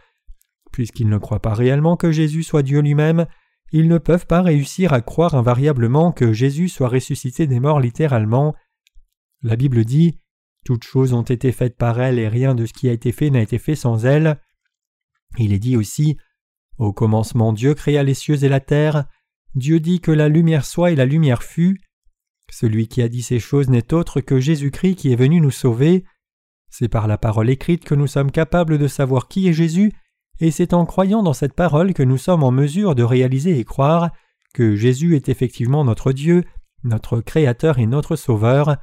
Puisqu'ils 0.71 1.09
ne 1.09 1.17
croient 1.17 1.41
pas 1.41 1.53
réellement 1.53 1.95
que 1.95 2.11
Jésus 2.11 2.43
soit 2.43 2.63
Dieu 2.63 2.81
lui-même, 2.81 3.27
ils 3.71 3.87
ne 3.87 3.97
peuvent 3.97 4.25
pas 4.25 4.41
réussir 4.41 4.93
à 4.93 5.01
croire 5.01 5.35
invariablement 5.35 6.11
que 6.11 6.33
Jésus 6.33 6.69
soit 6.69 6.87
ressuscité 6.87 7.47
des 7.47 7.59
morts 7.59 7.79
littéralement. 7.79 8.55
La 9.43 9.55
Bible 9.55 9.85
dit 9.85 10.19
Toutes 10.65 10.83
choses 10.83 11.13
ont 11.13 11.21
été 11.21 11.51
faites 11.51 11.77
par 11.77 11.99
elle 11.99 12.17
et 12.17 12.27
rien 12.27 12.55
de 12.55 12.65
ce 12.65 12.73
qui 12.73 12.89
a 12.89 12.93
été 12.93 13.11
fait 13.11 13.29
n'a 13.29 13.41
été 13.41 13.59
fait 13.59 13.75
sans 13.75 14.05
elle. 14.05 14.41
Il 15.37 15.53
est 15.53 15.59
dit 15.59 15.77
aussi 15.77 16.17
au 16.77 16.93
commencement 16.93 17.53
Dieu 17.53 17.73
créa 17.73 18.03
les 18.03 18.13
cieux 18.13 18.43
et 18.43 18.49
la 18.49 18.59
terre, 18.59 19.05
Dieu 19.55 19.79
dit 19.79 19.99
que 19.99 20.11
la 20.11 20.29
lumière 20.29 20.65
soit 20.65 20.91
et 20.91 20.95
la 20.95 21.05
lumière 21.05 21.43
fut. 21.43 21.81
Celui 22.51 22.87
qui 22.87 23.01
a 23.01 23.09
dit 23.09 23.21
ces 23.21 23.39
choses 23.39 23.69
n'est 23.69 23.93
autre 23.93 24.21
que 24.21 24.39
Jésus-Christ 24.39 24.95
qui 24.95 25.11
est 25.11 25.17
venu 25.17 25.41
nous 25.41 25.51
sauver. 25.51 26.05
C'est 26.69 26.87
par 26.87 27.07
la 27.07 27.17
parole 27.17 27.49
écrite 27.49 27.85
que 27.85 27.95
nous 27.95 28.07
sommes 28.07 28.31
capables 28.31 28.77
de 28.77 28.87
savoir 28.87 29.27
qui 29.27 29.47
est 29.47 29.53
Jésus, 29.53 29.91
et 30.39 30.51
c'est 30.51 30.73
en 30.73 30.85
croyant 30.85 31.23
dans 31.23 31.33
cette 31.33 31.53
parole 31.53 31.93
que 31.93 32.03
nous 32.03 32.17
sommes 32.17 32.43
en 32.43 32.51
mesure 32.51 32.95
de 32.95 33.03
réaliser 33.03 33.59
et 33.59 33.63
croire 33.63 34.11
que 34.53 34.75
Jésus 34.75 35.15
est 35.15 35.29
effectivement 35.29 35.83
notre 35.83 36.11
Dieu, 36.11 36.43
notre 36.83 37.21
Créateur 37.21 37.79
et 37.79 37.87
notre 37.87 38.15
Sauveur. 38.15 38.77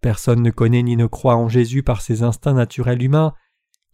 Personne 0.00 0.42
ne 0.42 0.50
connaît 0.50 0.82
ni 0.82 0.96
ne 0.96 1.06
croit 1.06 1.36
en 1.36 1.48
Jésus 1.48 1.82
par 1.82 2.02
ses 2.02 2.22
instincts 2.22 2.54
naturels 2.54 3.02
humains, 3.02 3.34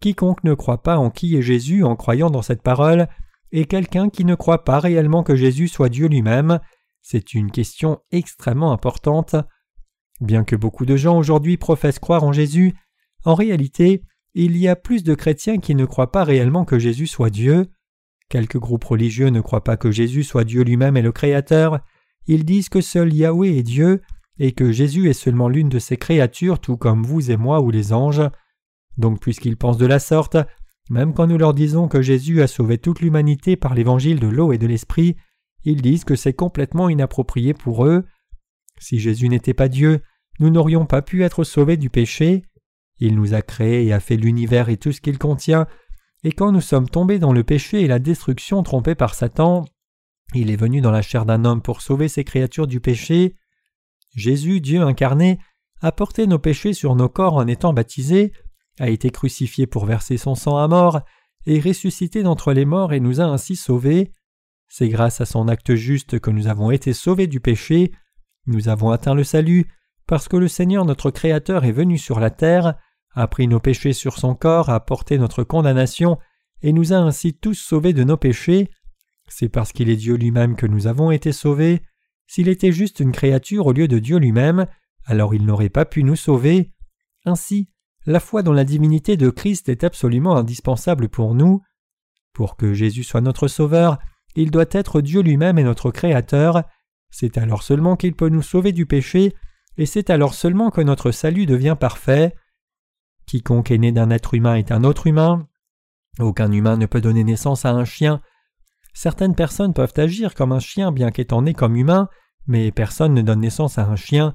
Quiconque 0.01 0.43
ne 0.43 0.55
croit 0.55 0.81
pas 0.81 0.97
en 0.97 1.11
qui 1.11 1.37
est 1.37 1.43
Jésus 1.43 1.83
en 1.83 1.95
croyant 1.95 2.31
dans 2.31 2.41
cette 2.41 2.63
parole 2.63 3.07
est 3.51 3.65
quelqu'un 3.65 4.09
qui 4.09 4.25
ne 4.25 4.35
croit 4.35 4.63
pas 4.63 4.79
réellement 4.79 5.23
que 5.23 5.35
Jésus 5.35 5.67
soit 5.67 5.89
Dieu 5.89 6.07
lui-même. 6.07 6.59
C'est 7.01 7.33
une 7.33 7.51
question 7.51 7.99
extrêmement 8.11 8.71
importante. 8.71 9.35
Bien 10.19 10.43
que 10.43 10.55
beaucoup 10.55 10.85
de 10.85 10.95
gens 10.95 11.17
aujourd'hui 11.17 11.57
professent 11.57 11.99
croire 11.99 12.23
en 12.23 12.31
Jésus, 12.31 12.73
en 13.25 13.35
réalité, 13.35 14.03
il 14.33 14.55
y 14.55 14.67
a 14.67 14.75
plus 14.75 15.03
de 15.03 15.15
chrétiens 15.15 15.57
qui 15.57 15.75
ne 15.75 15.85
croient 15.85 16.11
pas 16.11 16.23
réellement 16.23 16.63
que 16.63 16.79
Jésus 16.79 17.07
soit 17.07 17.29
Dieu. 17.29 17.67
Quelques 18.29 18.59
groupes 18.59 18.85
religieux 18.85 19.29
ne 19.29 19.41
croient 19.41 19.63
pas 19.63 19.77
que 19.77 19.91
Jésus 19.91 20.23
soit 20.23 20.43
Dieu 20.43 20.63
lui-même 20.63 20.95
et 20.95 21.01
le 21.01 21.11
Créateur. 21.11 21.79
Ils 22.27 22.45
disent 22.45 22.69
que 22.69 22.81
seul 22.81 23.13
Yahweh 23.13 23.57
est 23.57 23.63
Dieu 23.63 24.01
et 24.39 24.53
que 24.53 24.71
Jésus 24.71 25.09
est 25.09 25.13
seulement 25.13 25.49
l'une 25.49 25.69
de 25.69 25.79
ses 25.79 25.97
créatures, 25.97 26.59
tout 26.59 26.77
comme 26.77 27.03
vous 27.03 27.29
et 27.29 27.37
moi 27.37 27.61
ou 27.61 27.71
les 27.71 27.93
anges. 27.93 28.21
Donc 28.97 29.19
puisqu'ils 29.19 29.57
pensent 29.57 29.77
de 29.77 29.85
la 29.85 29.99
sorte, 29.99 30.37
même 30.89 31.13
quand 31.13 31.27
nous 31.27 31.37
leur 31.37 31.53
disons 31.53 31.87
que 31.87 32.01
Jésus 32.01 32.41
a 32.41 32.47
sauvé 32.47 32.77
toute 32.77 33.01
l'humanité 33.01 33.55
par 33.55 33.75
l'évangile 33.75 34.19
de 34.19 34.27
l'eau 34.27 34.53
et 34.53 34.57
de 34.57 34.67
l'esprit, 34.67 35.15
ils 35.63 35.81
disent 35.81 36.03
que 36.03 36.15
c'est 36.15 36.33
complètement 36.33 36.89
inapproprié 36.89 37.53
pour 37.53 37.85
eux. 37.85 38.05
Si 38.79 38.99
Jésus 38.99 39.29
n'était 39.29 39.53
pas 39.53 39.67
Dieu, 39.67 40.01
nous 40.39 40.49
n'aurions 40.49 40.85
pas 40.85 41.01
pu 41.01 41.23
être 41.23 41.43
sauvés 41.43 41.77
du 41.77 41.89
péché. 41.89 42.43
Il 42.99 43.15
nous 43.15 43.33
a 43.33 43.41
créés 43.41 43.85
et 43.85 43.93
a 43.93 43.99
fait 43.99 44.17
l'univers 44.17 44.69
et 44.69 44.77
tout 44.77 44.91
ce 44.91 45.01
qu'il 45.01 45.17
contient, 45.17 45.67
et 46.23 46.31
quand 46.31 46.51
nous 46.51 46.61
sommes 46.61 46.89
tombés 46.89 47.19
dans 47.19 47.33
le 47.33 47.43
péché 47.43 47.81
et 47.81 47.87
la 47.87 47.99
destruction 47.99 48.61
trompés 48.63 48.95
par 48.95 49.15
Satan, 49.15 49.65
Il 50.33 50.49
est 50.49 50.55
venu 50.55 50.79
dans 50.79 50.91
la 50.91 51.01
chair 51.01 51.25
d'un 51.25 51.43
homme 51.43 51.61
pour 51.61 51.81
sauver 51.81 52.07
ses 52.07 52.23
créatures 52.23 52.67
du 52.67 52.79
péché. 52.79 53.35
Jésus, 54.15 54.61
Dieu 54.61 54.81
incarné, 54.81 55.39
a 55.81 55.91
porté 55.91 56.25
nos 56.25 56.39
péchés 56.39 56.73
sur 56.73 56.95
nos 56.95 57.09
corps 57.09 57.33
en 57.33 57.47
étant 57.47 57.73
baptisé, 57.73 58.31
a 58.79 58.89
été 58.89 59.09
crucifié 59.09 59.67
pour 59.67 59.85
verser 59.85 60.15
son 60.15 60.35
sang 60.35 60.57
à 60.57 60.67
mort, 60.69 61.01
et 61.45 61.59
ressuscité 61.59 62.23
d'entre 62.23 62.53
les 62.53 62.65
morts 62.65 62.93
et 62.93 62.99
nous 62.99 63.19
a 63.19 63.25
ainsi 63.25 63.55
sauvés. 63.55 64.13
C'est 64.73 64.87
grâce 64.87 65.19
à 65.19 65.25
son 65.25 65.49
acte 65.49 65.75
juste 65.75 66.21
que 66.21 66.31
nous 66.31 66.47
avons 66.47 66.71
été 66.71 66.93
sauvés 66.93 67.27
du 67.27 67.41
péché, 67.41 67.91
nous 68.47 68.69
avons 68.69 68.91
atteint 68.91 69.15
le 69.15 69.25
salut, 69.25 69.67
parce 70.07 70.29
que 70.29 70.37
le 70.37 70.47
Seigneur 70.47 70.85
notre 70.85 71.11
Créateur 71.11 71.65
est 71.65 71.73
venu 71.73 71.97
sur 71.97 72.21
la 72.21 72.29
terre, 72.29 72.75
a 73.13 73.27
pris 73.27 73.49
nos 73.49 73.59
péchés 73.59 73.91
sur 73.91 74.17
son 74.17 74.33
corps, 74.33 74.69
a 74.69 74.79
porté 74.79 75.17
notre 75.17 75.43
condamnation, 75.43 76.17
et 76.61 76.71
nous 76.71 76.93
a 76.93 76.95
ainsi 76.95 77.33
tous 77.33 77.55
sauvés 77.55 77.91
de 77.91 78.05
nos 78.05 78.15
péchés. 78.15 78.69
C'est 79.27 79.49
parce 79.49 79.73
qu'il 79.73 79.89
est 79.89 79.97
Dieu 79.97 80.15
lui-même 80.15 80.55
que 80.55 80.67
nous 80.67 80.87
avons 80.87 81.11
été 81.11 81.33
sauvés. 81.33 81.81
S'il 82.25 82.47
était 82.47 82.71
juste 82.71 83.01
une 83.01 83.11
créature 83.11 83.65
au 83.65 83.73
lieu 83.73 83.89
de 83.89 83.99
Dieu 83.99 84.19
lui-même, 84.19 84.67
alors 85.03 85.35
il 85.35 85.45
n'aurait 85.45 85.67
pas 85.67 85.83
pu 85.83 86.05
nous 86.05 86.15
sauver. 86.15 86.71
Ainsi, 87.25 87.67
la 88.05 88.21
foi 88.21 88.41
dans 88.41 88.53
la 88.53 88.63
divinité 88.63 89.17
de 89.17 89.31
Christ 89.31 89.67
est 89.67 89.83
absolument 89.83 90.37
indispensable 90.37 91.09
pour 91.09 91.35
nous. 91.35 91.61
Pour 92.31 92.55
que 92.55 92.73
Jésus 92.73 93.03
soit 93.03 93.19
notre 93.19 93.49
Sauveur, 93.49 93.99
il 94.35 94.51
doit 94.51 94.65
être 94.71 95.01
Dieu 95.01 95.21
lui-même 95.21 95.59
et 95.59 95.63
notre 95.63 95.91
Créateur. 95.91 96.63
C'est 97.09 97.37
alors 97.37 97.63
seulement 97.63 97.95
qu'il 97.95 98.15
peut 98.15 98.29
nous 98.29 98.41
sauver 98.41 98.71
du 98.71 98.85
péché, 98.85 99.35
et 99.77 99.85
c'est 99.85 100.09
alors 100.09 100.33
seulement 100.33 100.71
que 100.71 100.81
notre 100.81 101.11
salut 101.11 101.45
devient 101.45 101.75
parfait. 101.79 102.35
Quiconque 103.25 103.71
est 103.71 103.77
né 103.77 103.91
d'un 103.91 104.09
être 104.09 104.33
humain 104.33 104.55
est 104.55 104.71
un 104.71 104.83
autre 104.83 105.07
humain. 105.07 105.47
Aucun 106.19 106.51
humain 106.51 106.77
ne 106.77 106.85
peut 106.85 107.01
donner 107.01 107.23
naissance 107.23 107.65
à 107.65 107.71
un 107.71 107.85
chien. 107.85 108.21
Certaines 108.93 109.35
personnes 109.35 109.73
peuvent 109.73 109.93
agir 109.95 110.35
comme 110.35 110.51
un 110.51 110.59
chien 110.59 110.91
bien 110.91 111.11
qu'étant 111.11 111.41
né 111.41 111.53
comme 111.53 111.75
humain, 111.75 112.09
mais 112.47 112.71
personne 112.71 113.13
ne 113.13 113.21
donne 113.21 113.39
naissance 113.39 113.77
à 113.77 113.85
un 113.85 113.95
chien. 113.95 114.33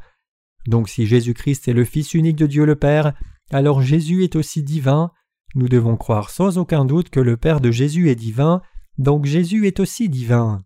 Donc 0.67 0.89
si 0.89 1.07
Jésus-Christ 1.07 1.69
est 1.69 1.75
le 1.75 1.85
Fils 1.85 2.15
unique 2.15 2.37
de 2.37 2.47
Dieu 2.47 2.65
le 2.65 2.77
Père, 2.77 3.13
alors 3.51 3.83
Jésus 3.83 4.25
est 4.25 4.37
aussi 4.37 4.63
divin. 4.63 5.13
Nous 5.55 5.69
devons 5.69 5.97
croire 5.97 6.31
sans 6.31 6.59
aucun 6.59 6.85
doute 6.85 7.11
que 7.11 7.21
le 7.21 7.37
Père 7.37 7.61
de 7.61 7.71
Jésus 7.71 8.11
est 8.11 8.17
divin, 8.17 8.63
donc 8.99 9.25
Jésus 9.25 9.67
est 9.67 9.81
aussi 9.81 10.09
divin. 10.09 10.65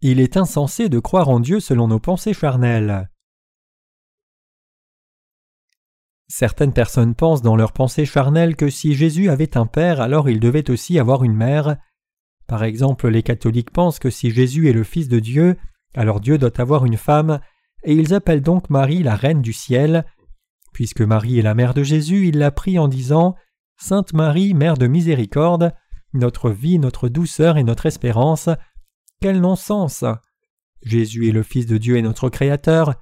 Il 0.00 0.20
est 0.20 0.36
insensé 0.36 0.88
de 0.88 0.98
croire 0.98 1.30
en 1.30 1.40
Dieu 1.40 1.60
selon 1.60 1.88
nos 1.88 1.98
pensées 1.98 2.34
charnelles. 2.34 3.08
Certaines 6.28 6.72
personnes 6.72 7.14
pensent 7.14 7.42
dans 7.42 7.56
leurs 7.56 7.72
pensées 7.72 8.06
charnelles 8.06 8.56
que 8.56 8.68
si 8.68 8.94
Jésus 8.94 9.30
avait 9.30 9.56
un 9.56 9.66
père, 9.66 10.00
alors 10.00 10.28
il 10.28 10.40
devait 10.40 10.70
aussi 10.70 10.98
avoir 10.98 11.24
une 11.24 11.34
mère. 11.34 11.76
Par 12.46 12.64
exemple, 12.64 13.08
les 13.08 13.22
catholiques 13.22 13.70
pensent 13.70 13.98
que 13.98 14.10
si 14.10 14.30
Jésus 14.30 14.68
est 14.68 14.72
le 14.74 14.84
Fils 14.84 15.08
de 15.08 15.20
Dieu, 15.20 15.56
alors 15.94 16.20
Dieu 16.20 16.36
doit 16.36 16.60
avoir 16.60 16.84
une 16.84 16.96
femme, 16.96 17.40
et 17.82 17.94
ils 17.94 18.14
appellent 18.14 18.42
donc 18.42 18.68
Marie 18.68 19.02
la 19.02 19.16
Reine 19.16 19.42
du 19.42 19.52
ciel. 19.52 20.04
Puisque 20.74 21.02
Marie 21.02 21.38
est 21.38 21.42
la 21.42 21.54
mère 21.54 21.72
de 21.72 21.84
Jésus, 21.84 22.26
il 22.26 22.38
l'a 22.38 22.50
prie 22.50 22.80
en 22.80 22.88
disant 22.88 23.36
Sainte 23.76 24.12
Marie, 24.12 24.54
Mère 24.54 24.76
de 24.76 24.88
miséricorde, 24.88 25.72
notre 26.12 26.50
vie, 26.50 26.80
notre 26.80 27.08
douceur 27.08 27.56
et 27.56 27.62
notre 27.62 27.86
espérance. 27.86 28.50
Quel 29.22 29.40
non-sens 29.40 30.04
Jésus 30.82 31.28
est 31.28 31.32
le 31.32 31.44
Fils 31.44 31.66
de 31.66 31.78
Dieu 31.78 31.96
et 31.96 32.02
notre 32.02 32.28
Créateur. 32.28 32.94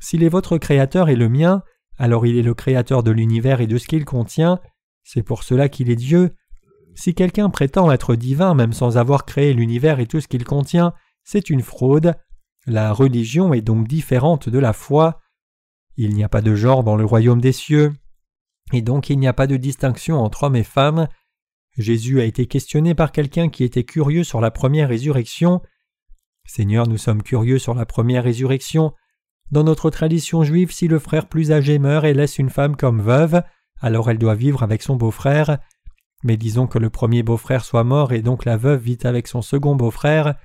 S'il 0.00 0.22
est 0.22 0.30
votre 0.30 0.56
Créateur 0.56 1.10
et 1.10 1.16
le 1.16 1.28
mien, 1.28 1.62
alors 1.98 2.24
il 2.26 2.38
est 2.38 2.42
le 2.42 2.54
Créateur 2.54 3.02
de 3.02 3.10
l'univers 3.10 3.60
et 3.60 3.66
de 3.66 3.76
ce 3.76 3.86
qu'il 3.86 4.06
contient. 4.06 4.58
C'est 5.04 5.22
pour 5.22 5.42
cela 5.42 5.68
qu'il 5.68 5.90
est 5.90 5.96
Dieu. 5.96 6.34
Si 6.94 7.14
quelqu'un 7.14 7.50
prétend 7.50 7.92
être 7.92 8.16
divin 8.16 8.54
même 8.54 8.72
sans 8.72 8.96
avoir 8.96 9.26
créé 9.26 9.52
l'univers 9.52 10.00
et 10.00 10.06
tout 10.06 10.22
ce 10.22 10.28
qu'il 10.28 10.44
contient, 10.44 10.94
c'est 11.24 11.50
une 11.50 11.62
fraude. 11.62 12.14
La 12.66 12.90
religion 12.94 13.52
est 13.52 13.60
donc 13.60 13.86
différente 13.86 14.48
de 14.48 14.58
la 14.58 14.72
foi. 14.72 15.20
Il 16.00 16.14
n'y 16.14 16.22
a 16.22 16.28
pas 16.28 16.42
de 16.42 16.54
genre 16.54 16.84
dans 16.84 16.94
le 16.94 17.04
royaume 17.04 17.40
des 17.40 17.50
cieux, 17.50 17.92
et 18.72 18.82
donc 18.82 19.10
il 19.10 19.18
n'y 19.18 19.26
a 19.26 19.32
pas 19.32 19.48
de 19.48 19.56
distinction 19.56 20.20
entre 20.20 20.44
hommes 20.44 20.54
et 20.54 20.62
femmes. 20.62 21.08
Jésus 21.76 22.20
a 22.20 22.24
été 22.24 22.46
questionné 22.46 22.94
par 22.94 23.10
quelqu'un 23.10 23.48
qui 23.48 23.64
était 23.64 23.82
curieux 23.82 24.22
sur 24.22 24.40
la 24.40 24.52
première 24.52 24.90
résurrection. 24.90 25.60
Seigneur, 26.46 26.86
nous 26.86 26.98
sommes 26.98 27.24
curieux 27.24 27.58
sur 27.58 27.74
la 27.74 27.84
première 27.84 28.22
résurrection. 28.22 28.92
Dans 29.50 29.64
notre 29.64 29.90
tradition 29.90 30.44
juive, 30.44 30.70
si 30.70 30.86
le 30.86 31.00
frère 31.00 31.28
plus 31.28 31.50
âgé 31.50 31.80
meurt 31.80 32.04
et 32.04 32.14
laisse 32.14 32.38
une 32.38 32.50
femme 32.50 32.76
comme 32.76 33.02
veuve, 33.02 33.42
alors 33.80 34.08
elle 34.08 34.18
doit 34.18 34.36
vivre 34.36 34.62
avec 34.62 34.82
son 34.82 34.94
beau-frère. 34.94 35.58
Mais 36.22 36.36
disons 36.36 36.68
que 36.68 36.78
le 36.78 36.90
premier 36.90 37.24
beau-frère 37.24 37.64
soit 37.64 37.82
mort 37.82 38.12
et 38.12 38.22
donc 38.22 38.44
la 38.44 38.56
veuve 38.56 38.82
vit 38.82 38.98
avec 39.02 39.26
son 39.26 39.42
second 39.42 39.74
beau-frère. 39.74 40.36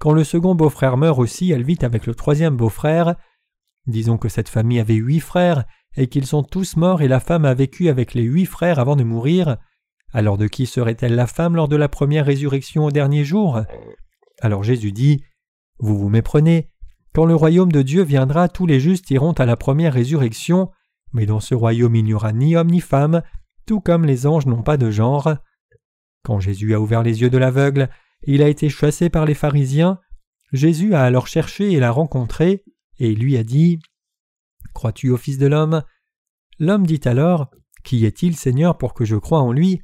Quand 0.00 0.12
le 0.12 0.24
second 0.24 0.56
beau-frère 0.56 0.96
meurt 0.96 1.20
aussi, 1.20 1.52
elle 1.52 1.64
vit 1.64 1.78
avec 1.82 2.04
le 2.06 2.16
troisième 2.16 2.56
beau-frère. 2.56 3.14
Disons 3.88 4.18
que 4.18 4.28
cette 4.28 4.50
famille 4.50 4.80
avait 4.80 4.94
huit 4.94 5.20
frères 5.20 5.64
et 5.96 6.06
qu'ils 6.06 6.26
sont 6.26 6.42
tous 6.42 6.76
morts 6.76 7.00
et 7.00 7.08
la 7.08 7.20
femme 7.20 7.46
a 7.46 7.54
vécu 7.54 7.88
avec 7.88 8.12
les 8.12 8.22
huit 8.22 8.44
frères 8.44 8.78
avant 8.78 8.96
de 8.96 9.02
mourir. 9.02 9.56
Alors 10.12 10.36
de 10.36 10.46
qui 10.46 10.66
serait-elle 10.66 11.14
la 11.14 11.26
femme 11.26 11.56
lors 11.56 11.68
de 11.68 11.76
la 11.76 11.88
première 11.88 12.26
résurrection 12.26 12.84
au 12.84 12.90
dernier 12.90 13.24
jour? 13.24 13.62
Alors 14.40 14.62
Jésus 14.62 14.92
dit 14.92 15.24
Vous 15.78 15.98
vous 15.98 16.10
méprenez. 16.10 16.70
Quand 17.14 17.24
le 17.24 17.34
royaume 17.34 17.72
de 17.72 17.80
Dieu 17.80 18.02
viendra, 18.02 18.48
tous 18.48 18.66
les 18.66 18.78
justes 18.78 19.10
iront 19.10 19.32
à 19.32 19.46
la 19.46 19.56
première 19.56 19.94
résurrection, 19.94 20.70
mais 21.14 21.24
dans 21.24 21.40
ce 21.40 21.54
royaume 21.54 21.96
il 21.96 22.04
n'y 22.04 22.14
aura 22.14 22.32
ni 22.32 22.56
homme 22.56 22.70
ni 22.70 22.80
femme, 22.80 23.22
tout 23.66 23.80
comme 23.80 24.04
les 24.04 24.26
anges 24.26 24.46
n'ont 24.46 24.62
pas 24.62 24.76
de 24.76 24.90
genre. 24.90 25.34
Quand 26.22 26.40
Jésus 26.40 26.74
a 26.74 26.80
ouvert 26.80 27.02
les 27.02 27.22
yeux 27.22 27.30
de 27.30 27.38
l'aveugle, 27.38 27.88
il 28.22 28.42
a 28.42 28.48
été 28.48 28.68
chassé 28.68 29.08
par 29.08 29.24
les 29.24 29.34
pharisiens. 29.34 29.98
Jésus 30.52 30.94
a 30.94 31.02
alors 31.02 31.26
cherché 31.26 31.72
et 31.72 31.80
l'a 31.80 31.90
rencontré, 31.90 32.64
et 32.98 33.14
lui 33.14 33.36
a 33.36 33.44
dit 33.44 33.78
Crois-tu 34.74 35.10
au 35.10 35.16
Fils 35.16 35.38
de 35.38 35.46
l'homme? 35.46 35.82
L'homme 36.58 36.86
dit 36.86 37.00
alors 37.04 37.50
Qui 37.84 38.04
est-il, 38.04 38.36
Seigneur, 38.36 38.78
pour 38.78 38.94
que 38.94 39.04
je 39.04 39.16
croie 39.16 39.40
en 39.40 39.52
lui? 39.52 39.82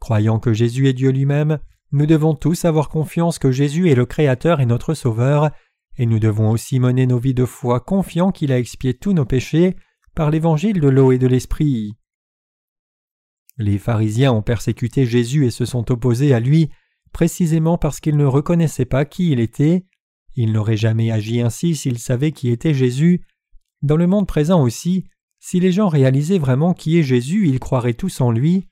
Croyant 0.00 0.38
que 0.38 0.52
Jésus 0.52 0.88
est 0.88 0.92
Dieu 0.92 1.10
lui-même, 1.10 1.58
nous 1.90 2.06
devons 2.06 2.34
tous 2.34 2.64
avoir 2.64 2.88
confiance 2.88 3.38
que 3.38 3.50
Jésus 3.50 3.90
est 3.90 3.94
le 3.94 4.06
Créateur 4.06 4.60
et 4.60 4.66
notre 4.66 4.94
Sauveur, 4.94 5.50
et 5.96 6.06
nous 6.06 6.18
devons 6.18 6.50
aussi 6.50 6.78
mener 6.78 7.06
nos 7.06 7.18
vies 7.18 7.34
de 7.34 7.44
foi 7.44 7.80
confiant 7.80 8.30
qu'il 8.30 8.52
a 8.52 8.58
expié 8.58 8.94
tous 8.94 9.12
nos 9.12 9.24
péchés 9.24 9.76
par 10.14 10.30
l'évangile 10.30 10.80
de 10.80 10.88
l'eau 10.88 11.12
et 11.12 11.18
de 11.18 11.26
l'esprit. 11.26 11.96
Les 13.56 13.78
pharisiens 13.78 14.32
ont 14.32 14.42
persécuté 14.42 15.04
Jésus 15.04 15.46
et 15.46 15.50
se 15.50 15.64
sont 15.64 15.90
opposés 15.90 16.32
à 16.32 16.40
lui 16.40 16.70
précisément 17.12 17.78
parce 17.78 18.00
qu'ils 18.00 18.16
ne 18.16 18.24
reconnaissaient 18.24 18.84
pas 18.84 19.04
qui 19.04 19.32
il 19.32 19.40
était. 19.40 19.84
Ils 20.40 20.52
n'auraient 20.52 20.76
jamais 20.76 21.10
agi 21.10 21.40
ainsi 21.40 21.74
s'ils 21.74 21.98
savaient 21.98 22.30
qui 22.30 22.50
était 22.50 22.72
Jésus. 22.72 23.26
Dans 23.82 23.96
le 23.96 24.06
monde 24.06 24.28
présent 24.28 24.62
aussi, 24.62 25.08
si 25.40 25.58
les 25.58 25.72
gens 25.72 25.88
réalisaient 25.88 26.38
vraiment 26.38 26.74
qui 26.74 26.96
est 26.96 27.02
Jésus, 27.02 27.48
ils 27.48 27.58
croiraient 27.58 27.92
tous 27.92 28.20
en 28.20 28.30
lui. 28.30 28.68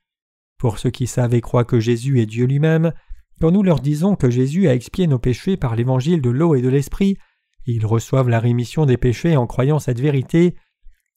Pour 0.58 0.78
ceux 0.78 0.90
qui 0.90 1.08
savent 1.08 1.34
et 1.34 1.40
croient 1.40 1.64
que 1.64 1.80
Jésus 1.80 2.20
est 2.20 2.26
Dieu 2.26 2.46
lui-même, 2.46 2.92
quand 3.40 3.50
nous 3.50 3.64
leur 3.64 3.80
disons 3.80 4.14
que 4.14 4.30
Jésus 4.30 4.68
a 4.68 4.76
expié 4.76 5.08
nos 5.08 5.18
péchés 5.18 5.56
par 5.56 5.74
l'évangile 5.74 6.22
de 6.22 6.30
l'eau 6.30 6.54
et 6.54 6.62
de 6.62 6.68
l'esprit, 6.68 7.18
ils 7.66 7.84
reçoivent 7.84 8.28
la 8.28 8.38
rémission 8.38 8.86
des 8.86 8.96
péchés 8.96 9.36
en 9.36 9.48
croyant 9.48 9.80
cette 9.80 9.98
vérité. 9.98 10.54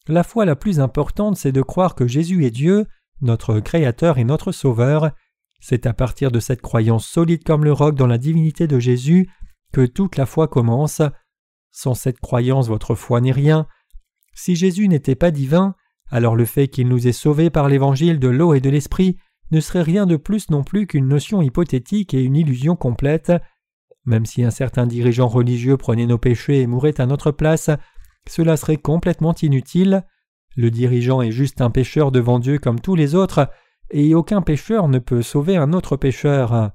La 0.08 0.24
foi 0.24 0.46
la 0.46 0.56
plus 0.56 0.80
importante, 0.80 1.38
c'est 1.38 1.52
de 1.52 1.62
croire 1.62 1.94
que 1.94 2.08
Jésus 2.08 2.44
est 2.44 2.50
Dieu, 2.50 2.88
notre 3.22 3.60
Créateur 3.60 4.18
et 4.18 4.24
notre 4.24 4.52
Sauveur. 4.52 5.12
C'est 5.60 5.86
à 5.86 5.94
partir 5.94 6.32
de 6.32 6.40
cette 6.40 6.62
croyance 6.64 7.06
solide 7.06 7.44
comme 7.44 7.66
le 7.66 7.72
roc 7.72 7.94
dans 7.94 8.08
la 8.08 8.18
divinité 8.18 8.66
de 8.66 8.80
Jésus 8.80 9.30
que 9.72 9.86
toute 9.86 10.18
la 10.18 10.26
foi 10.26 10.48
commence. 10.48 11.02
Sans 11.72 11.94
cette 11.94 12.20
croyance, 12.20 12.68
votre 12.68 12.96
foi 12.96 13.22
n'est 13.22 13.32
rien. 13.32 13.68
Si 14.34 14.56
Jésus 14.56 14.88
n'était 14.88 15.16
pas 15.16 15.32
divin, 15.32 15.76
alors 16.10 16.36
le 16.36 16.46
fait 16.46 16.68
qu'il 16.68 16.88
nous 16.88 17.08
ait 17.08 17.12
sauvés 17.12 17.50
par 17.50 17.70
l'évangile 17.70 18.20
de 18.20 18.28
l'eau 18.28 18.54
et 18.54 18.62
de 18.62 18.70
l'esprit 18.70 19.18
ne 19.52 19.60
serait 19.60 19.82
rien 19.82 20.06
de 20.06 20.16
plus 20.16 20.50
non 20.50 20.64
plus 20.64 20.88
qu'une 20.88 21.08
notion 21.08 21.42
hypothétique 21.42 22.14
et 22.14 22.24
une 22.24 22.36
illusion 22.36 22.76
complète. 22.76 23.32
Même 24.06 24.26
si 24.26 24.44
un 24.44 24.52
certain 24.52 24.88
dirigeant 24.88 25.28
religieux 25.28 25.78
prenait 25.78 26.06
nos 26.06 26.18
péchés 26.18 26.62
et 26.62 26.68
mourait 26.68 27.00
à 27.00 27.06
notre 27.06 27.32
place, 27.32 27.70
cela 28.28 28.58
serait 28.58 28.78
complètement 28.78 29.36
inutile. 29.42 30.04
Le 30.56 30.72
dirigeant 30.72 31.22
est 31.22 31.32
juste 31.32 31.62
un 31.62 31.70
pécheur 31.70 32.12
devant 32.12 32.40
Dieu 32.40 32.58
comme 32.60 32.80
tous 32.80 32.96
les 32.96 33.16
autres, 33.16 33.50
et 33.92 34.14
aucun 34.14 34.42
pécheur 34.42 34.88
ne 34.88 35.00
peut 35.00 35.22
sauver 35.22 35.58
un 35.58 35.74
autre 35.74 35.96
pécheur. 35.96 36.72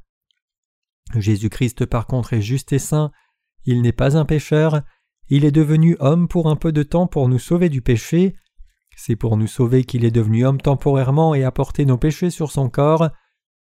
Jésus-Christ 1.14 1.86
par 1.86 2.06
contre 2.06 2.32
est 2.32 2.42
juste 2.42 2.72
et 2.72 2.78
saint, 2.78 3.12
il 3.64 3.82
n'est 3.82 3.92
pas 3.92 4.16
un 4.16 4.24
pécheur, 4.24 4.82
il 5.28 5.44
est 5.44 5.52
devenu 5.52 5.96
homme 6.00 6.28
pour 6.28 6.48
un 6.48 6.56
peu 6.56 6.72
de 6.72 6.82
temps 6.82 7.06
pour 7.06 7.28
nous 7.28 7.38
sauver 7.38 7.68
du 7.68 7.82
péché, 7.82 8.36
c'est 8.96 9.16
pour 9.16 9.36
nous 9.36 9.46
sauver 9.46 9.84
qu'il 9.84 10.04
est 10.04 10.10
devenu 10.10 10.46
homme 10.46 10.60
temporairement 10.60 11.34
et 11.34 11.44
a 11.44 11.50
porté 11.50 11.84
nos 11.84 11.98
péchés 11.98 12.30
sur 12.30 12.50
son 12.50 12.68
corps. 12.68 13.10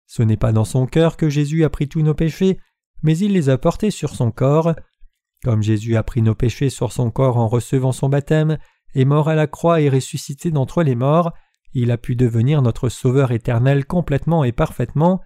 Ce 0.06 0.22
n'est 0.22 0.38
pas 0.38 0.52
dans 0.52 0.66
son 0.66 0.86
cœur 0.86 1.18
que 1.18 1.30
Jésus 1.30 1.64
a 1.64 1.70
pris 1.70 1.88
tous 1.88 2.02
nos 2.02 2.14
péchés, 2.14 2.60
mais 3.02 3.18
il 3.18 3.34
les 3.34 3.50
a 3.50 3.58
portés 3.58 3.92
sur 3.92 4.16
son 4.16 4.32
corps. 4.32 4.76
Comme 5.44 5.64
Jésus 5.64 5.96
a 5.96 6.04
pris 6.04 6.22
nos 6.22 6.36
péchés 6.36 6.70
sur 6.70 6.92
son 6.92 7.12
corps 7.12 7.38
en 7.38 7.48
recevant 7.48 7.92
son 7.92 8.10
baptême, 8.10 8.58
est 8.94 9.06
mort 9.06 9.28
à 9.28 9.36
la 9.36 9.48
croix 9.48 9.82
et 9.82 9.90
ressuscité 9.90 10.52
d'entre 10.52 10.84
les 10.84 10.96
morts, 10.96 11.34
il 11.74 11.92
a 11.92 11.98
pu 11.98 12.16
devenir 12.16 12.62
notre 12.62 12.88
Sauveur 12.88 13.32
éternel 13.32 13.86
complètement 13.86 14.46
et 14.46 14.54
parfaitement. 14.54 15.22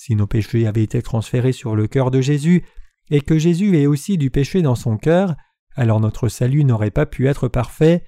Si 0.00 0.14
nos 0.14 0.28
péchés 0.28 0.68
avaient 0.68 0.84
été 0.84 1.02
transférés 1.02 1.50
sur 1.50 1.74
le 1.74 1.88
cœur 1.88 2.12
de 2.12 2.20
Jésus, 2.20 2.64
et 3.10 3.20
que 3.20 3.36
Jésus 3.36 3.76
ait 3.76 3.86
aussi 3.86 4.16
du 4.16 4.30
péché 4.30 4.62
dans 4.62 4.76
son 4.76 4.96
cœur, 4.96 5.34
alors 5.74 5.98
notre 5.98 6.28
salut 6.28 6.62
n'aurait 6.62 6.92
pas 6.92 7.04
pu 7.04 7.26
être 7.26 7.48
parfait. 7.48 8.04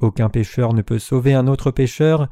Aucun 0.00 0.30
pécheur 0.30 0.72
ne 0.72 0.80
peut 0.80 0.98
sauver 0.98 1.34
un 1.34 1.46
autre 1.46 1.70
pécheur. 1.70 2.28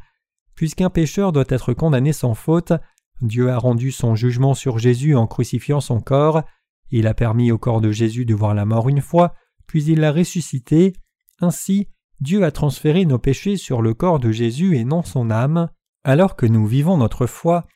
Puisqu'un 0.55 0.89
pécheur 0.89 1.33
doit 1.33 1.45
être 1.51 1.75
condamné 1.75 2.15
sans 2.15 2.33
faute, 2.33 2.73
Dieu 3.21 3.51
a 3.51 3.59
rendu 3.59 3.93
son 3.93 4.15
jugement 4.15 4.55
sur 4.55 4.79
Jésus 4.79 5.15
en 5.15 5.27
crucifiant 5.27 5.83
son 5.83 6.01
corps, 6.01 6.43
il 6.91 7.07
a 7.07 7.13
permis 7.13 7.53
au 7.53 7.59
corps 7.59 7.83
de 7.83 7.91
Jésus 7.91 8.25
de 8.25 8.35
voir 8.35 8.55
la 8.55 8.65
mort 8.65 8.89
une 8.89 9.03
fois, 9.03 9.35
puis 9.67 9.85
il 9.85 10.01
l'a 10.01 10.11
ressuscité. 10.11 10.95
Ainsi, 11.43 11.89
Dieu 12.21 12.45
a 12.45 12.51
transféré 12.51 13.05
nos 13.05 13.19
péchés 13.19 13.59
sur 13.59 13.83
le 13.83 13.93
corps 13.93 14.21
de 14.21 14.31
Jésus 14.31 14.79
et 14.79 14.85
non 14.87 15.03
son 15.03 15.31
âme. 15.31 15.69
Alors 16.03 16.35
que 16.35 16.47
nous 16.47 16.67
vivons 16.67 16.97
notre 16.97 17.27
foi, 17.27 17.67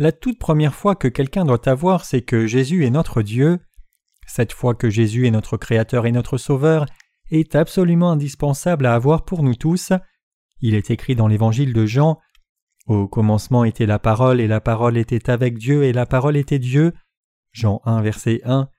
la 0.00 0.12
toute 0.12 0.38
première 0.38 0.74
foi 0.74 0.96
que 0.96 1.08
quelqu'un 1.08 1.44
doit 1.44 1.68
avoir, 1.68 2.06
c'est 2.06 2.22
que 2.22 2.46
Jésus 2.46 2.86
est 2.86 2.90
notre 2.90 3.20
Dieu. 3.20 3.58
Cette 4.26 4.54
foi 4.54 4.74
que 4.74 4.88
Jésus 4.88 5.26
est 5.26 5.30
notre 5.30 5.58
Créateur 5.58 6.06
et 6.06 6.10
notre 6.10 6.38
Sauveur 6.38 6.86
est 7.30 7.54
absolument 7.54 8.10
indispensable 8.10 8.86
à 8.86 8.94
avoir 8.94 9.26
pour 9.26 9.42
nous 9.42 9.54
tous. 9.54 9.92
Il 10.60 10.74
est 10.74 10.90
écrit 10.90 11.16
dans 11.16 11.28
l'Évangile 11.28 11.74
de 11.74 11.84
Jean 11.84 12.18
Au 12.86 13.08
commencement 13.08 13.62
était 13.62 13.84
la 13.84 13.98
parole, 13.98 14.40
et 14.40 14.46
la 14.46 14.62
parole 14.62 14.96
était 14.96 15.28
avec 15.28 15.58
Dieu, 15.58 15.84
et 15.84 15.92
la 15.92 16.06
parole 16.06 16.38
était 16.38 16.58
Dieu. 16.58 16.94
Jean 17.52 17.82
1, 17.84 18.00
verset 18.00 18.40
1. 18.46 18.70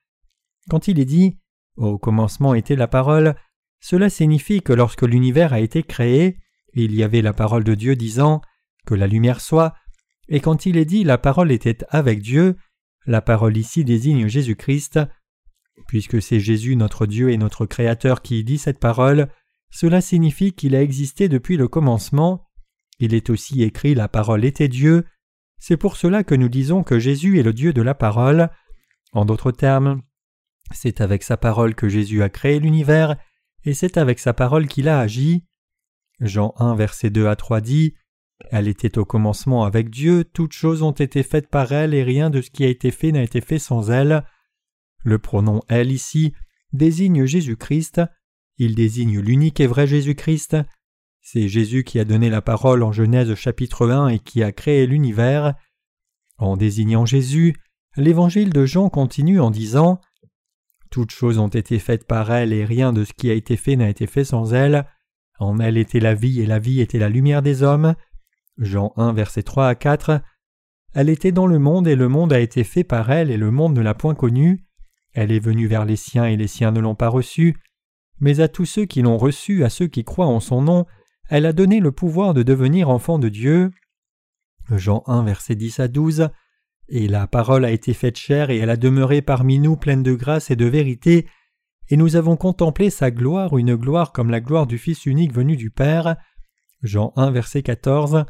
Quand 0.72 0.88
il 0.88 1.00
est 1.00 1.06
dit 1.06 1.38
Au 1.76 2.00
commencement 2.00 2.56
était 2.56 2.76
la 2.76 2.88
parole, 2.88 3.36
cela 3.80 4.10
signifie 4.10 4.64
que 4.64 4.74
lorsque 4.74 5.04
l'univers 5.04 5.54
a 5.54 5.60
été 5.60 5.84
créé, 5.84 6.40
il 6.74 6.96
y 6.96 7.04
avait 7.04 7.22
la 7.22 7.34
parole 7.34 7.64
de 7.64 7.76
Dieu 7.76 7.96
disant 7.96 8.42
Que 8.88 8.96
la 8.96 9.06
lumière 9.06 9.40
soit, 9.40 9.76
et 10.32 10.40
quand 10.40 10.66
il 10.66 10.78
est 10.78 10.86
dit 10.86 11.04
La 11.04 11.18
parole 11.18 11.52
était 11.52 11.80
avec 11.90 12.22
Dieu, 12.22 12.56
la 13.06 13.22
parole 13.22 13.58
ici 13.58 13.84
désigne 13.84 14.28
Jésus-Christ. 14.28 15.00
Puisque 15.88 16.22
c'est 16.22 16.40
Jésus 16.40 16.76
notre 16.78 17.06
Dieu 17.06 17.32
et 17.32 17.38
notre 17.38 17.66
Créateur 17.66 18.22
qui 18.22 18.44
dit 18.44 18.58
cette 18.58 18.80
parole, 18.80 19.28
cela 19.70 20.00
signifie 20.00 20.54
qu'il 20.54 20.76
a 20.76 20.82
existé 20.82 21.28
depuis 21.28 21.58
le 21.58 21.68
commencement. 21.68 22.48
Il 23.00 23.14
est 23.14 23.30
aussi 23.30 23.62
écrit 23.62 23.94
La 23.94 24.08
parole 24.08 24.46
était 24.46 24.70
Dieu. 24.70 25.06
C'est 25.60 25.78
pour 25.78 25.98
cela 25.98 26.24
que 26.24 26.36
nous 26.36 26.50
disons 26.50 26.82
que 26.84 26.98
Jésus 26.98 27.38
est 27.38 27.44
le 27.44 27.54
Dieu 27.54 27.74
de 27.74 27.82
la 27.82 27.94
parole. 27.94 28.50
En 29.12 29.26
d'autres 29.26 29.52
termes, 29.52 30.02
c'est 30.72 31.02
avec 31.02 31.24
sa 31.24 31.36
parole 31.36 31.76
que 31.76 31.90
Jésus 31.90 32.24
a 32.24 32.30
créé 32.30 32.60
l'univers, 32.60 33.18
et 33.66 33.74
c'est 33.74 33.98
avec 33.98 34.18
sa 34.18 34.34
parole 34.34 34.68
qu'il 34.68 34.88
a 34.88 35.02
agi. 35.02 35.44
Jean 36.22 36.54
1 36.58 36.76
verset 36.76 37.10
2 37.10 37.28
à 37.28 37.36
3 37.36 37.60
dit 37.60 37.96
Elle 38.50 38.68
était 38.68 38.98
au 38.98 39.06
commencement 39.06 39.64
avec 39.64 39.90
Dieu, 39.90 40.24
toutes 40.24 40.54
choses 40.54 40.82
ont 40.82 40.92
été 40.92 41.24
faites 41.24 41.50
par 41.50 41.72
elle, 41.72 41.94
et 41.94 42.04
rien 42.04 42.30
de 42.30 42.42
ce 42.42 42.50
qui 42.50 42.64
a 42.64 42.68
été 42.68 42.92
fait 42.92 43.12
n'a 43.12 43.24
été 43.24 43.42
fait 43.42 43.60
sans 43.60 43.92
elle. 43.92 44.24
Le 45.04 45.20
pronom 45.20 45.62
elle 45.68 45.92
ici 45.92 46.34
désigne 46.74 47.26
Jésus-Christ, 47.26 48.02
il 48.58 48.76
désigne 48.76 49.20
l'unique 49.20 49.60
et 49.60 49.68
vrai 49.68 49.88
Jésus-Christ. 49.88 50.58
C'est 51.22 51.48
Jésus 51.48 51.84
qui 51.84 52.00
a 52.00 52.06
donné 52.06 52.30
la 52.30 52.42
parole 52.42 52.84
en 52.84 52.92
Genèse 52.92 53.34
chapitre 53.36 53.90
1 53.90 54.10
et 54.10 54.20
qui 54.20 54.44
a 54.44 54.52
créé 54.52 54.86
l'univers. 54.86 55.56
En 56.38 56.58
désignant 56.58 57.06
Jésus, 57.06 57.56
l'évangile 57.96 58.52
de 58.52 58.66
Jean 58.66 58.90
continue 58.90 59.40
en 59.40 59.52
disant 59.52 60.00
Toutes 60.90 61.12
choses 61.12 61.38
ont 61.38 61.48
été 61.48 61.80
faites 61.80 62.06
par 62.06 62.32
elle 62.32 62.54
et 62.54 62.66
rien 62.66 62.94
de 62.94 63.04
ce 63.04 63.14
qui 63.14 63.30
a 63.30 63.34
été 63.34 63.58
fait 63.58 63.76
n'a 63.76 63.90
été 63.90 64.08
fait 64.08 64.24
sans 64.24 64.54
elle. 64.54 64.86
En 65.40 65.60
elle 65.60 65.78
était 65.78 66.00
la 66.00 66.14
vie 66.14 66.42
et 66.42 66.46
la 66.46 66.60
vie 66.60 66.82
était 66.82 67.00
la 67.00 67.10
lumière 67.10 67.42
des 67.42 67.64
hommes. 67.64 67.96
Jean 68.62 68.94
1 68.96 69.12
versets 69.14 69.44
3 69.44 69.68
à 69.68 69.76
4. 69.76 70.22
Elle 70.94 71.10
était 71.10 71.32
dans 71.32 71.48
le 71.48 71.60
monde 71.60 71.88
et 71.88 71.96
le 71.96 72.08
monde 72.08 72.32
a 72.32 72.40
été 72.40 72.64
fait 72.64 72.84
par 72.84 73.12
elle 73.12 73.32
et 73.32 73.38
le 73.38 73.52
monde 73.52 73.76
ne 73.76 73.82
l'a 73.82 73.96
point 73.96 74.16
connue. 74.16 74.66
Elle 75.14 75.32
est 75.32 75.40
venue 75.40 75.68
vers 75.68 75.84
les 75.84 75.96
siens 75.96 76.26
et 76.26 76.38
les 76.38 76.48
siens 76.48 76.72
ne 76.72 76.80
l'ont 76.80 76.96
pas 76.96 77.10
reçue. 77.10 77.58
Mais 78.20 78.40
à 78.40 78.48
tous 78.48 78.66
ceux 78.66 78.86
qui 78.86 79.02
l'ont 79.02 79.18
reçue, 79.18 79.64
à 79.64 79.70
ceux 79.70 79.88
qui 79.88 80.04
croient 80.04 80.28
en 80.28 80.40
son 80.40 80.62
nom, 80.62 80.86
elle 81.28 81.46
a 81.46 81.54
donné 81.54 81.80
le 81.80 81.92
pouvoir 81.92 82.34
de 82.34 82.44
devenir 82.44 82.90
enfant 82.90 83.20
de 83.20 83.30
Dieu. 83.30 83.72
Jean 84.70 85.04
1 85.08 85.24
versets 85.24 85.56
10 85.56 85.80
à 85.80 85.88
12. 85.88 86.30
Et 86.88 87.08
la 87.08 87.26
parole 87.26 87.66
a 87.66 87.72
été 87.72 87.94
faite 87.94 88.18
chair 88.18 88.52
et 88.52 88.58
elle 88.58 88.70
a 88.70 88.78
demeuré 88.78 89.22
parmi 89.22 89.60
nous 89.60 89.76
pleine 89.76 90.04
de 90.04 90.14
grâce 90.14 90.52
et 90.52 90.56
de 90.56 90.66
vérité, 90.66 91.26
et 91.90 91.98
nous 91.98 92.16
avons 92.16 92.38
contemplé 92.38 92.90
sa 92.90 93.12
gloire, 93.12 93.58
une 93.58 93.76
gloire 93.76 94.12
comme 94.12 94.30
la 94.30 94.40
gloire 94.40 94.68
du 94.68 94.78
Fils 94.78 95.06
unique 95.06 95.34
venu 95.34 95.58
du 95.58 95.72
Père. 95.72 96.16
Jean 96.84 97.12
1 97.16 97.32
verset 97.32 97.64
14. 97.64 98.26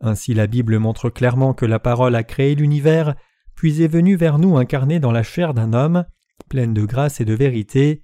Ainsi 0.00 0.34
la 0.34 0.46
Bible 0.46 0.78
montre 0.78 1.10
clairement 1.10 1.54
que 1.54 1.66
la 1.66 1.78
parole 1.78 2.14
a 2.14 2.22
créé 2.22 2.54
l'univers, 2.54 3.14
puis 3.54 3.82
est 3.82 3.88
venue 3.88 4.16
vers 4.16 4.38
nous 4.38 4.56
incarnée 4.56 5.00
dans 5.00 5.10
la 5.10 5.22
chair 5.22 5.54
d'un 5.54 5.72
homme, 5.72 6.04
pleine 6.48 6.74
de 6.74 6.84
grâce 6.84 7.20
et 7.20 7.24
de 7.24 7.34
vérité. 7.34 8.02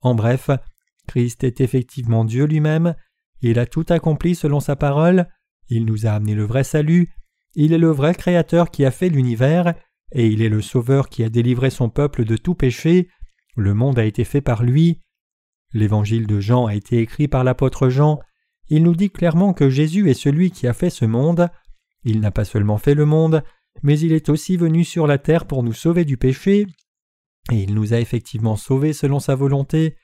En 0.00 0.14
bref, 0.14 0.50
Christ 1.06 1.44
est 1.44 1.60
effectivement 1.60 2.24
Dieu 2.24 2.44
lui-même, 2.44 2.94
il 3.40 3.58
a 3.58 3.66
tout 3.66 3.86
accompli 3.88 4.34
selon 4.34 4.60
sa 4.60 4.74
parole, 4.74 5.28
il 5.68 5.84
nous 5.84 6.06
a 6.06 6.10
amené 6.10 6.34
le 6.34 6.44
vrai 6.44 6.64
salut, 6.64 7.08
il 7.54 7.72
est 7.72 7.78
le 7.78 7.90
vrai 7.90 8.14
Créateur 8.14 8.70
qui 8.70 8.84
a 8.84 8.90
fait 8.90 9.08
l'univers, 9.08 9.74
et 10.12 10.26
il 10.26 10.42
est 10.42 10.48
le 10.48 10.62
Sauveur 10.62 11.08
qui 11.08 11.22
a 11.22 11.28
délivré 11.28 11.70
son 11.70 11.88
peuple 11.88 12.24
de 12.24 12.36
tout 12.36 12.54
péché, 12.54 13.08
le 13.56 13.74
monde 13.74 13.98
a 13.98 14.04
été 14.04 14.24
fait 14.24 14.40
par 14.40 14.62
lui. 14.62 15.00
L'évangile 15.72 16.26
de 16.26 16.40
Jean 16.40 16.66
a 16.66 16.74
été 16.74 16.98
écrit 16.98 17.28
par 17.28 17.44
l'apôtre 17.44 17.88
Jean, 17.88 18.20
il 18.70 18.82
nous 18.82 18.94
dit 18.94 19.10
clairement 19.10 19.52
que 19.52 19.70
Jésus 19.70 20.10
est 20.10 20.14
celui 20.14 20.50
qui 20.50 20.66
a 20.66 20.72
fait 20.72 20.90
ce 20.90 21.04
monde, 21.04 21.48
il 22.04 22.20
n'a 22.20 22.30
pas 22.30 22.44
seulement 22.44 22.78
fait 22.78 22.94
le 22.94 23.06
monde, 23.06 23.42
mais 23.82 23.98
il 23.98 24.12
est 24.12 24.28
aussi 24.28 24.56
venu 24.56 24.84
sur 24.84 25.06
la 25.06 25.18
terre 25.18 25.46
pour 25.46 25.62
nous 25.62 25.72
sauver 25.72 26.04
du 26.04 26.16
péché, 26.16 26.66
et 27.50 27.62
il 27.62 27.74
nous 27.74 27.94
a 27.94 28.00
effectivement 28.00 28.56
sauvés 28.56 28.92
selon 28.92 29.20
sa 29.20 29.34
volonté. 29.34 29.96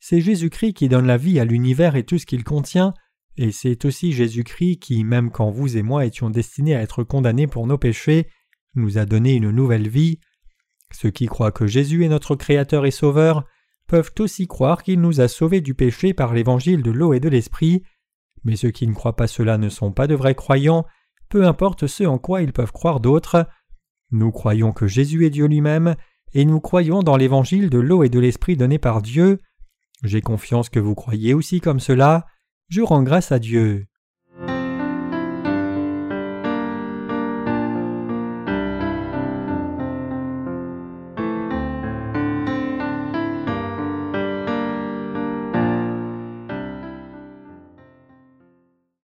C'est 0.00 0.20
Jésus-Christ 0.20 0.74
qui 0.74 0.88
donne 0.88 1.06
la 1.06 1.16
vie 1.16 1.40
à 1.40 1.44
l'univers 1.44 1.96
et 1.96 2.04
tout 2.04 2.18
ce 2.18 2.26
qu'il 2.26 2.44
contient, 2.44 2.94
et 3.36 3.52
c'est 3.52 3.84
aussi 3.84 4.12
Jésus-Christ 4.12 4.78
qui, 4.78 5.04
même 5.04 5.30
quand 5.30 5.50
vous 5.50 5.76
et 5.76 5.82
moi 5.82 6.04
étions 6.04 6.30
destinés 6.30 6.74
à 6.74 6.82
être 6.82 7.04
condamnés 7.04 7.46
pour 7.46 7.66
nos 7.66 7.78
péchés, 7.78 8.28
nous 8.74 8.98
a 8.98 9.06
donné 9.06 9.34
une 9.34 9.50
nouvelle 9.50 9.88
vie. 9.88 10.18
Ceux 10.92 11.10
qui 11.10 11.26
croient 11.26 11.52
que 11.52 11.66
Jésus 11.66 12.04
est 12.04 12.08
notre 12.08 12.36
Créateur 12.36 12.84
et 12.84 12.90
Sauveur 12.90 13.44
peuvent 13.88 14.12
aussi 14.20 14.46
croire 14.46 14.84
qu'il 14.84 15.00
nous 15.00 15.20
a 15.20 15.26
sauvés 15.26 15.60
du 15.60 15.74
péché 15.74 16.14
par 16.14 16.32
l'évangile 16.32 16.82
de 16.82 16.92
l'eau 16.92 17.14
et 17.14 17.20
de 17.20 17.28
l'esprit, 17.28 17.82
mais 18.44 18.54
ceux 18.54 18.70
qui 18.70 18.86
ne 18.86 18.94
croient 18.94 19.16
pas 19.16 19.26
cela 19.26 19.58
ne 19.58 19.68
sont 19.68 19.90
pas 19.90 20.06
de 20.06 20.14
vrais 20.14 20.34
croyants, 20.34 20.86
peu 21.28 21.46
importe 21.46 21.86
ce 21.86 22.04
en 22.04 22.18
quoi 22.18 22.42
ils 22.42 22.52
peuvent 22.52 22.72
croire 22.72 23.00
d'autres. 23.00 23.48
Nous 24.12 24.30
croyons 24.30 24.72
que 24.72 24.86
Jésus 24.86 25.26
est 25.26 25.30
Dieu 25.30 25.46
lui-même, 25.46 25.96
et 26.32 26.44
nous 26.44 26.60
croyons 26.60 27.02
dans 27.02 27.16
l'évangile 27.16 27.70
de 27.70 27.78
l'eau 27.78 28.04
et 28.04 28.08
de 28.08 28.20
l'esprit 28.20 28.56
donné 28.56 28.78
par 28.78 29.02
Dieu. 29.02 29.40
J'ai 30.04 30.20
confiance 30.20 30.68
que 30.68 30.78
vous 30.78 30.94
croyez 30.94 31.34
aussi 31.34 31.60
comme 31.60 31.80
cela. 31.80 32.26
Je 32.68 32.82
rends 32.82 33.02
grâce 33.02 33.32
à 33.32 33.38
Dieu. 33.38 33.86